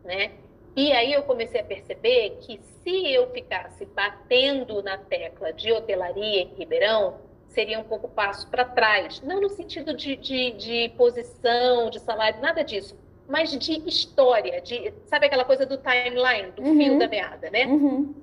[0.05, 0.32] né?
[0.76, 6.42] E aí eu comecei a perceber que se eu ficasse batendo na tecla de hotelaria
[6.42, 7.18] em Ribeirão,
[7.49, 9.20] seria um pouco passo para trás.
[9.22, 12.97] Não no sentido de, de, de, posição, de salário, nada disso.
[13.28, 16.76] Mas de história, de sabe aquela coisa do timeline, do uhum.
[16.76, 17.66] fio da meada, né?
[17.66, 18.14] Uhum.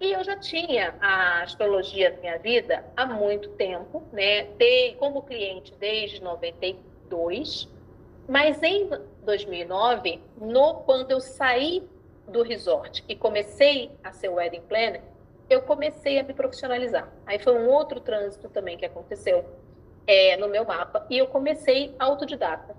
[0.00, 4.44] E eu já tinha a astrologia na minha vida há muito tempo, né?
[4.58, 7.68] De, como cliente desde 92.
[8.28, 8.90] Mas em
[9.24, 11.82] 2009, no, quando eu saí
[12.28, 15.02] do resort e comecei a ser wedding planner,
[15.48, 17.08] eu comecei a me profissionalizar.
[17.24, 19.44] Aí foi um outro trânsito também que aconteceu
[20.06, 22.76] é, no meu mapa e eu comecei autodidata.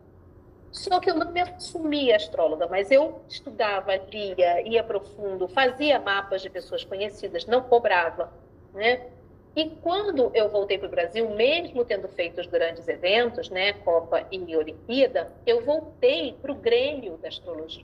[0.71, 6.41] Só que eu não me assumia astróloga, mas eu estudava, lia, ia profundo, fazia mapas
[6.41, 8.31] de pessoas conhecidas, não cobrava,
[8.73, 9.07] né?
[9.55, 14.23] E quando eu voltei para o Brasil, mesmo tendo feito os grandes eventos, né, Copa
[14.31, 17.83] e Olimpíada, eu voltei para o grêmio da astrologia.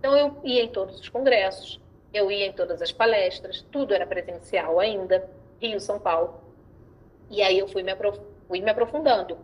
[0.00, 1.80] Então, eu ia em todos os congressos,
[2.12, 5.30] eu ia em todas as palestras, tudo era presencial ainda,
[5.60, 6.40] Rio, São Paulo.
[7.30, 8.18] E aí eu fui me, aprof...
[8.48, 9.38] fui me aprofundando.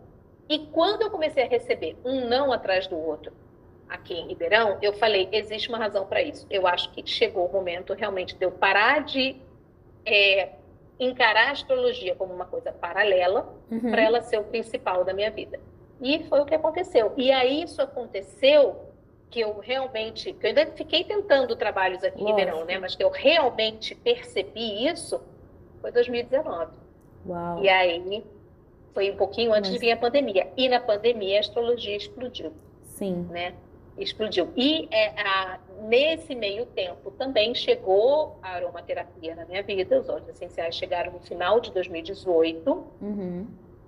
[0.49, 3.31] E quando eu comecei a receber um não atrás do outro
[3.87, 6.47] aqui em Ribeirão, eu falei, existe uma razão para isso.
[6.49, 9.35] Eu acho que chegou o momento realmente de eu parar de
[10.05, 10.53] é,
[10.99, 13.91] encarar a astrologia como uma coisa paralela uhum.
[13.91, 15.59] para ela ser o principal da minha vida.
[16.01, 17.13] E foi o que aconteceu.
[17.15, 18.89] E aí isso aconteceu
[19.29, 22.79] que eu realmente, que eu ainda fiquei tentando trabalhos aqui em Ribeirão, né?
[22.79, 25.21] Mas que eu realmente percebi isso
[25.81, 26.71] foi 2019.
[27.27, 27.63] Uau.
[27.63, 28.23] E aí
[28.93, 29.79] foi um pouquinho antes Mas...
[29.79, 30.47] de vir a pandemia.
[30.57, 32.51] E na pandemia a astrologia explodiu.
[32.83, 33.27] Sim.
[33.29, 33.53] Né?
[33.97, 34.49] Explodiu.
[34.55, 39.99] E é, a, nesse meio tempo também chegou a aromaterapia na minha vida.
[39.99, 42.71] Os óleos essenciais chegaram no final de 2018.
[43.01, 43.47] Uhum.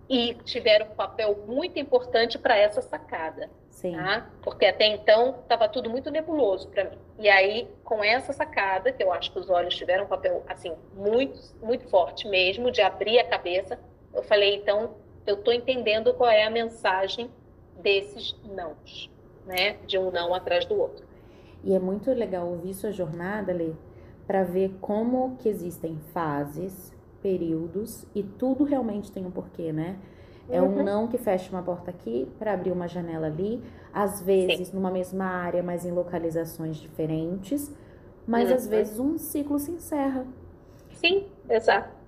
[0.09, 3.49] E tiveram um papel muito importante para essa sacada.
[3.69, 3.95] Sim.
[3.95, 4.29] Tá?
[4.41, 6.97] Porque até então estava tudo muito nebuloso para mim.
[7.17, 10.75] E aí, com essa sacada, que eu acho que os olhos tiveram um papel assim
[10.93, 13.79] muito, muito forte mesmo, de abrir a cabeça,
[14.13, 14.91] eu falei, então,
[15.25, 17.29] eu estou entendendo qual é a mensagem
[17.81, 19.09] desses nãos,
[19.45, 19.77] né?
[19.85, 21.05] De um não atrás do outro.
[21.63, 23.71] E é muito legal ouvir sua jornada, Lê,
[24.25, 29.97] para ver como que existem fases, períodos e tudo realmente tem um porquê, né?
[30.49, 30.83] É um uhum.
[30.83, 34.75] não que fecha uma porta aqui para abrir uma janela ali, às vezes Sim.
[34.75, 37.71] numa mesma área, mas em localizações diferentes,
[38.27, 38.55] mas uhum.
[38.55, 40.25] às vezes um ciclo se encerra.
[40.93, 42.00] Sim, exato.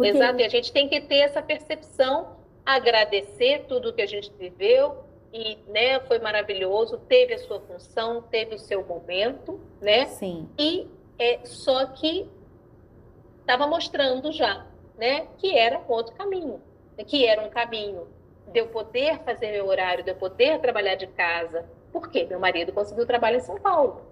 [0.00, 0.16] Porque...
[0.16, 5.04] Exato, e a gente tem que ter essa percepção, agradecer tudo que a gente viveu
[5.32, 10.06] e, né, foi maravilhoso, teve a sua função, teve o seu momento, né?
[10.06, 10.48] Sim.
[10.58, 10.88] E
[11.18, 12.28] é só que
[13.40, 14.66] estava mostrando já,
[14.98, 16.60] né, que era um outro caminho
[17.04, 18.08] que era um caminho
[18.52, 21.64] de eu poder fazer meu horário, de eu poder trabalhar de casa.
[21.92, 22.26] Por quê?
[22.28, 24.02] Meu marido conseguiu trabalho em São Paulo.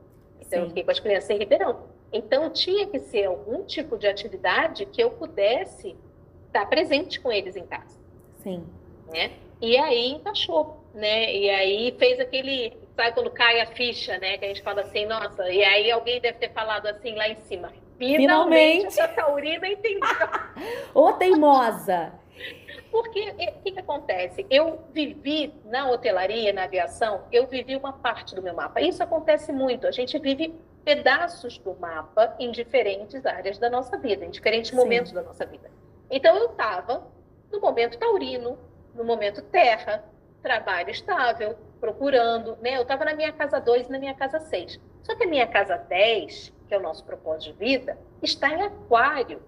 [0.40, 0.64] Então, Sim.
[0.64, 1.80] eu fiquei com as crianças em Ribeirão.
[2.12, 5.96] Então, tinha que ser algum tipo de atividade que eu pudesse
[6.46, 7.98] estar presente com eles em casa.
[8.42, 8.66] Sim.
[9.12, 9.32] Né?
[9.60, 11.34] E aí encaixou, né?
[11.34, 14.38] E aí fez aquele, sabe quando cai a ficha, né?
[14.38, 17.36] Que a gente fala assim, nossa, e aí alguém deve ter falado assim lá em
[17.36, 17.72] cima.
[17.98, 19.00] Finalmente, Finalmente.
[19.00, 20.08] a Taurina entendeu.
[20.94, 22.12] Ô teimosa!
[22.90, 24.46] Porque o que, que, acontece?
[24.48, 28.80] Eu vivi na hotelaria, na aviação, eu vivi uma parte do meu mapa.
[28.80, 29.86] Isso acontece muito.
[29.86, 30.54] A gente vive
[30.88, 34.76] pedaços do mapa em diferentes áreas da nossa vida, em diferentes Sim.
[34.76, 35.70] momentos da nossa vida.
[36.10, 37.06] Então eu estava
[37.52, 38.58] no momento taurino,
[38.94, 40.02] no momento terra,
[40.42, 42.78] trabalho estável, procurando, né?
[42.78, 44.80] Eu estava na minha casa 2 e na minha casa 6.
[45.02, 48.62] Só que a minha casa 10, que é o nosso propósito de vida, está em
[48.62, 49.42] aquário.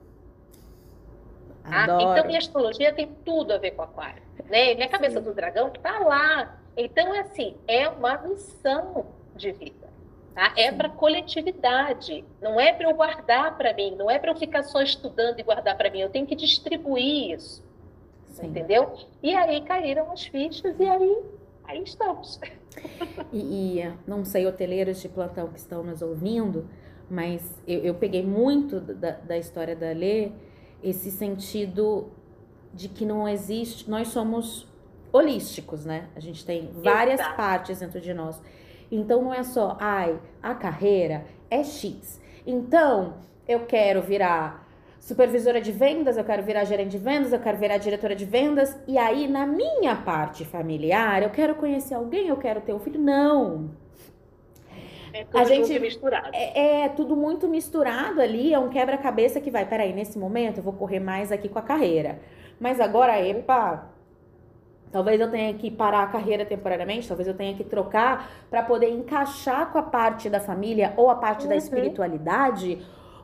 [1.65, 4.23] Ah, então, minha astrologia tem tudo a ver com aquário.
[4.45, 4.75] Né?
[4.75, 5.25] Minha cabeça Sim.
[5.25, 6.61] do dragão está lá.
[6.77, 9.89] Então, é assim, é uma missão de vida.
[10.35, 10.53] Tá?
[10.57, 12.25] É para coletividade.
[12.41, 13.95] Não é para eu guardar para mim.
[13.97, 16.01] Não é para eu ficar só estudando e guardar para mim.
[16.01, 17.65] Eu tenho que distribuir isso.
[18.29, 18.47] Sim.
[18.47, 18.95] Entendeu?
[19.23, 21.23] E aí caíram as fichas e aí,
[21.65, 22.41] aí estamos.
[23.33, 26.69] E, e não sei, hoteleiros de plantão que estão nos ouvindo,
[27.11, 30.31] mas eu, eu peguei muito da, da história da Lê
[30.83, 32.09] esse sentido
[32.73, 34.67] de que não existe, nós somos
[35.13, 36.09] holísticos, né?
[36.15, 37.37] A gente tem várias Exato.
[37.37, 38.41] partes dentro de nós.
[38.91, 42.21] Então não é só, ai, a carreira é X.
[42.47, 43.15] Então,
[43.47, 44.69] eu quero virar
[44.99, 48.79] supervisora de vendas, eu quero virar gerente de vendas, eu quero virar diretora de vendas,
[48.87, 53.01] e aí na minha parte familiar, eu quero conhecer alguém, eu quero ter um filho.
[53.01, 53.71] Não.
[55.13, 56.29] É tudo a gente, misturado.
[56.33, 60.63] É, é, tudo muito misturado ali, é um quebra-cabeça que vai, peraí, nesse momento eu
[60.63, 62.21] vou correr mais aqui com a carreira.
[62.61, 63.91] Mas agora, epa,
[64.91, 68.91] talvez eu tenha que parar a carreira temporariamente, talvez eu tenha que trocar para poder
[68.91, 71.51] encaixar com a parte da família ou a parte uhum.
[71.51, 72.79] da espiritualidade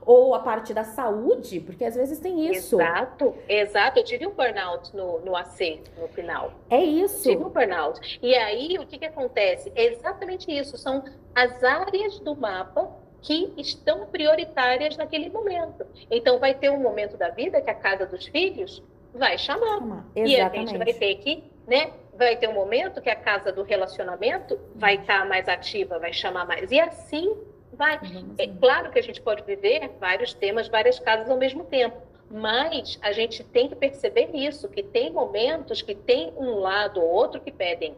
[0.07, 2.81] ou a parte da saúde, porque às vezes tem isso.
[2.81, 3.99] Exato, exato.
[3.99, 6.53] Eu tive um burnout no, no AC no final.
[6.71, 7.29] É isso.
[7.29, 8.21] Eu tive um burnout.
[8.23, 9.73] E aí, o que, que acontece?
[9.75, 10.79] É exatamente isso.
[10.79, 11.03] São
[11.35, 12.89] as áreas do mapa
[13.21, 15.85] que estão prioritárias naquele momento.
[16.09, 18.81] Então, vai ter um momento da vida que a casa dos filhos
[19.13, 20.07] vai chamar.
[20.15, 21.93] E a gente vai ter que, né?
[22.17, 26.13] Vai ter um momento que a casa do relacionamento vai estar tá mais ativa, vai
[26.13, 26.71] chamar mais.
[26.71, 27.37] E assim
[27.73, 28.01] vai.
[28.39, 31.97] É claro que a gente pode viver vários temas, várias casas ao mesmo tempo.
[32.31, 37.09] Mas a gente tem que perceber isso, que tem momentos que tem um lado ou
[37.09, 37.95] outro que pedem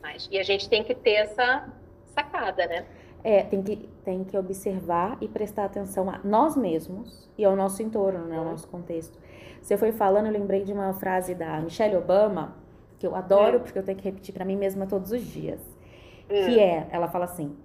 [0.00, 0.28] mais.
[0.30, 1.68] E a gente tem que ter essa
[2.14, 2.84] sacada, né?
[3.24, 7.82] É, tem que, tem que observar e prestar atenção a nós mesmos e ao nosso
[7.82, 9.16] entorno, né, ao nosso contexto.
[9.60, 12.56] Você foi falando, eu lembrei de uma frase da Michelle Obama,
[13.02, 13.60] que eu adoro, hum.
[13.60, 15.60] porque eu tenho que repetir para mim mesma todos os dias.
[16.30, 16.46] Hum.
[16.46, 17.56] Que é, ela fala assim: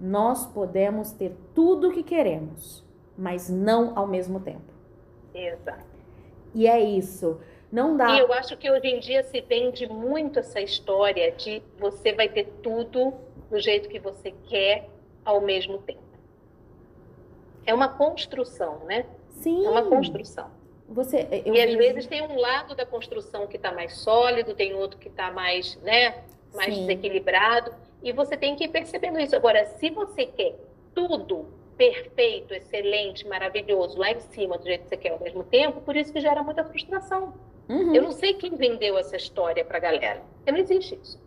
[0.00, 2.84] nós podemos ter tudo o que queremos,
[3.18, 4.72] mas não ao mesmo tempo.
[5.34, 5.84] Exato.
[6.54, 7.40] E é isso.
[7.72, 8.14] Não dá.
[8.14, 12.28] E eu acho que hoje em dia se vende muito essa história de você vai
[12.28, 13.12] ter tudo
[13.50, 14.88] do jeito que você quer
[15.24, 16.04] ao mesmo tempo.
[17.66, 19.06] É uma construção, né?
[19.30, 19.66] Sim.
[19.66, 20.48] É uma construção.
[20.88, 24.74] Você, eu e às vezes tem um lado da construção que está mais sólido, tem
[24.74, 26.22] outro que está mais, né,
[26.54, 26.80] mais Sim.
[26.80, 27.72] desequilibrado,
[28.02, 29.34] e você tem que ir percebendo isso.
[29.34, 30.56] Agora, se você quer
[30.94, 35.80] tudo perfeito, excelente, maravilhoso, lá em cima, do jeito que você quer ao mesmo tempo,
[35.80, 37.34] por isso que gera muita frustração.
[37.68, 37.94] Uhum.
[37.94, 40.22] Eu não sei quem vendeu essa história pra galera.
[40.36, 41.18] Porque não existe isso.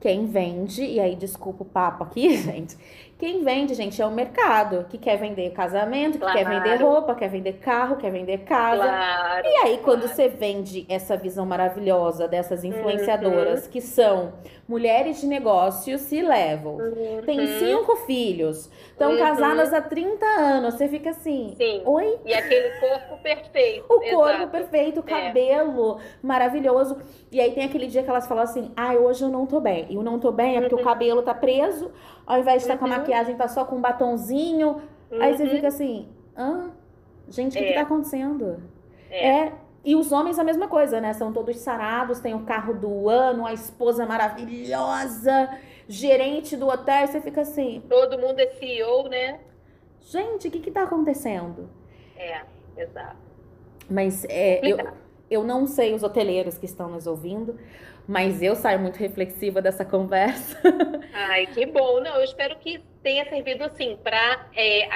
[0.00, 2.76] Quem vende, e aí desculpa o papo aqui, gente.
[3.20, 6.48] Quem vende, gente, é o mercado, que quer vender casamento, que quer Claro.
[6.64, 8.82] vender roupa, quer vender carro, quer vender casa.
[8.82, 9.46] Claro.
[9.46, 10.14] E aí, quando claro.
[10.16, 12.70] você vende essa visão maravilhosa dessas Uhum.
[12.70, 14.32] influenciadoras, que são
[14.66, 16.78] mulheres de negócios se levam,
[17.26, 17.46] tem Uhum.
[17.58, 19.18] cinco filhos, estão Uhum.
[19.18, 21.82] casadas há 30 anos, você fica assim, Sim.
[21.84, 22.16] oi?
[22.24, 23.84] E aquele corpo perfeito.
[23.84, 24.48] O corpo Exato.
[24.48, 25.26] perfeito, o É.
[25.26, 26.96] cabelo maravilhoso.
[27.30, 29.86] E aí tem aquele dia que elas falam assim: ai, hoje eu não tô bem.
[29.90, 31.90] E o não tô bem é porque o cabelo tá preso,
[32.30, 32.96] ao invés de estar com a Uhum.
[32.98, 34.80] maquiagem, tá só com um batonzinho.
[35.20, 35.50] Aí você Uhum.
[35.50, 36.70] fica assim: hã?
[37.28, 37.68] Gente, o que, É.
[37.68, 38.62] que tá acontecendo?
[39.10, 39.28] É.
[39.28, 39.52] É.
[39.84, 41.12] E os homens a mesma coisa, né?
[41.14, 45.48] São todos sarados, tem o carro do ano, a esposa maravilhosa,
[45.88, 47.06] gerente do hotel.
[47.06, 49.40] Você fica assim: Todo mundo é CEO, né?
[50.02, 51.68] gente, o que que tá acontecendo?
[52.16, 52.42] É,
[52.76, 53.16] exato.
[53.88, 54.76] Mas é, eu,
[55.30, 57.58] eu não sei os hoteleiros que estão nos ouvindo,
[58.10, 60.60] mas eu saio muito reflexiva dessa conversa.
[61.14, 62.00] Ai, que bom.
[62.00, 64.48] Não, eu espero que tenha servido assim para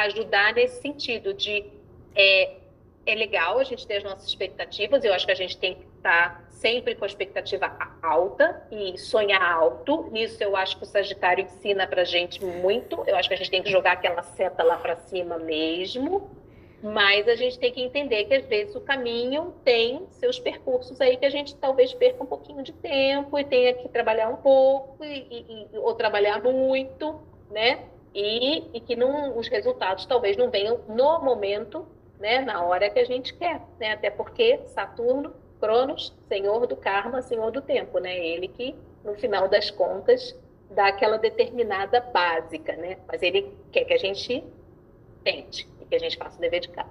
[0.07, 1.65] ajudar nesse sentido de
[2.17, 2.57] é,
[3.07, 5.05] é legal a gente ter as nossas expectativas.
[5.05, 7.71] Eu acho que a gente tem que estar sempre com a expectativa
[8.03, 10.11] alta e sonhar alto.
[10.11, 13.05] Nisso eu acho que o Sagitário ensina pra gente muito.
[13.07, 16.29] Eu acho que a gente tem que jogar aquela seta lá para cima mesmo.
[16.87, 21.17] Mas a gente tem que entender que às vezes o caminho tem seus percursos aí
[21.17, 25.03] que a gente talvez perca um pouquinho de tempo e tenha que trabalhar um pouco
[25.03, 27.21] e, e- ou trabalhar muito,
[27.51, 27.87] né?
[28.15, 31.87] E, e que não, os resultados talvez não venham no momento,
[32.21, 32.41] né?
[32.43, 33.93] Na hora que a gente quer, né?
[33.93, 38.15] Até porque Saturno, Cronos, senhor do karma, senhor do tempo, né?
[38.19, 42.99] Ele que no final das contas dá aquela determinada básica, né?
[43.09, 44.45] Mas ele quer que a gente
[45.25, 46.91] tente e que a gente faça o dever de casa.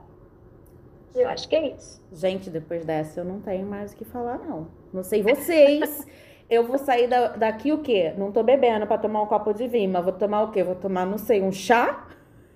[1.15, 2.01] Eu acho que é isso.
[2.11, 4.67] Gente, depois dessa eu não tenho mais o que falar, não.
[4.91, 6.07] Não sei vocês.
[6.49, 8.13] Eu vou sair da- daqui o quê?
[8.17, 10.63] Não tô bebendo pra tomar um copo de vinho, mas vou tomar o quê?
[10.63, 12.07] Vou tomar, não sei, um chá?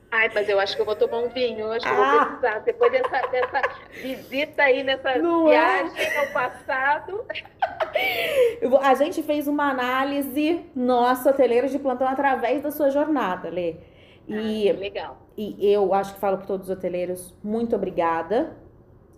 [0.09, 1.59] Ai, mas eu acho que eu vou tomar um vinho.
[1.65, 2.11] Eu acho que eu Ah!
[2.17, 2.59] vou precisar.
[2.59, 3.61] Depois dessa, dessa
[4.01, 5.83] visita aí, nessa Não é?
[5.83, 7.25] viagem ao passado.
[8.61, 13.75] Eu A gente fez uma análise, nossa, hoteleiros de plantão, através da sua jornada, Lê.
[14.27, 15.26] E Ah, legal.
[15.38, 18.57] E eu acho que falo para todos os hoteleiros, muito obrigada.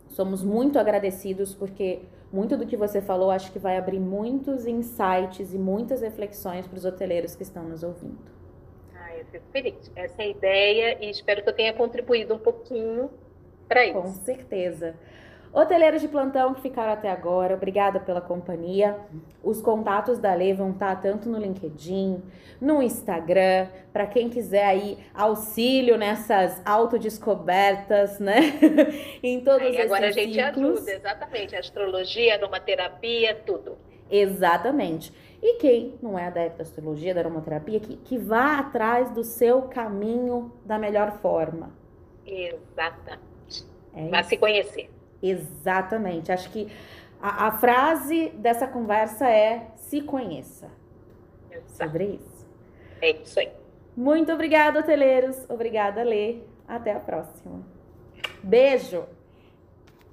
[0.10, 2.02] Somos muito agradecidos porque
[2.32, 6.78] muito do que você falou acho que vai abrir muitos insights e muitas reflexões para
[6.78, 8.20] os hoteleiros que estão nos ouvindo.
[8.94, 9.92] Ah, eu fico feliz.
[9.96, 13.10] Essa é a ideia e espero que eu tenha contribuído um pouquinho
[13.68, 14.14] para Com isso.
[14.14, 14.96] certeza.
[15.52, 18.96] Hoteleiros de plantão que ficaram até agora, obrigada pela companhia.
[19.44, 22.22] Os contatos da Lê vão estar tanto no LinkedIn,
[22.62, 28.60] no Instagram, para quem quiser aí auxílio nessas autodescobertas, né?
[29.24, 30.76] em todos Aí agora a esses gente ciclos.
[30.78, 31.56] ajuda, exatamente.
[31.56, 33.76] Astrologia, aromaterapia, tudo.
[34.10, 35.12] Exatamente.
[35.42, 39.64] E quem não é adepto da astrologia, da aromaterapia, que, que vá atrás do seu
[39.64, 41.72] caminho da melhor forma.
[42.26, 43.66] Exatamente.
[43.96, 44.90] É Vai se conhecer.
[45.22, 46.32] Exatamente.
[46.32, 46.72] Acho que
[47.22, 50.70] a, a frase dessa conversa é se conheça.
[51.52, 51.74] Exato.
[51.74, 52.48] Sobre isso.
[53.02, 53.52] É isso aí.
[53.96, 55.38] Muito obrigada, hoteleiros.
[55.50, 56.40] Obrigada, Lê.
[56.68, 57.62] Até a próxima.
[58.44, 59.06] Beijo.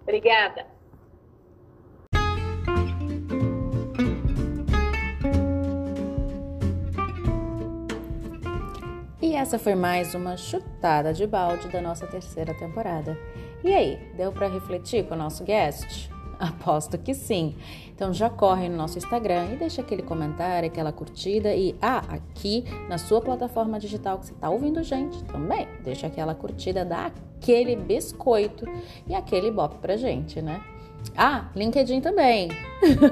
[0.02, 0.66] Obrigada.
[9.20, 13.18] E essa foi mais uma chutada de balde da nossa terceira temporada.
[13.66, 16.08] E aí, deu para refletir com o nosso guest?
[16.38, 17.56] Aposto que sim.
[17.92, 22.64] Então já corre no nosso Instagram e deixa aquele comentário, aquela curtida e ah, aqui
[22.88, 27.74] na sua plataforma digital que você está ouvindo gente também, deixa aquela curtida, dá aquele
[27.74, 28.66] biscoito
[29.04, 30.62] e aquele bop pra gente, né?
[31.16, 32.50] Ah, LinkedIn também.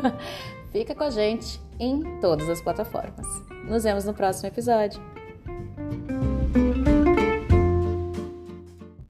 [0.71, 3.27] Fica com a gente em todas as plataformas.
[3.69, 5.03] Nos vemos no próximo episódio.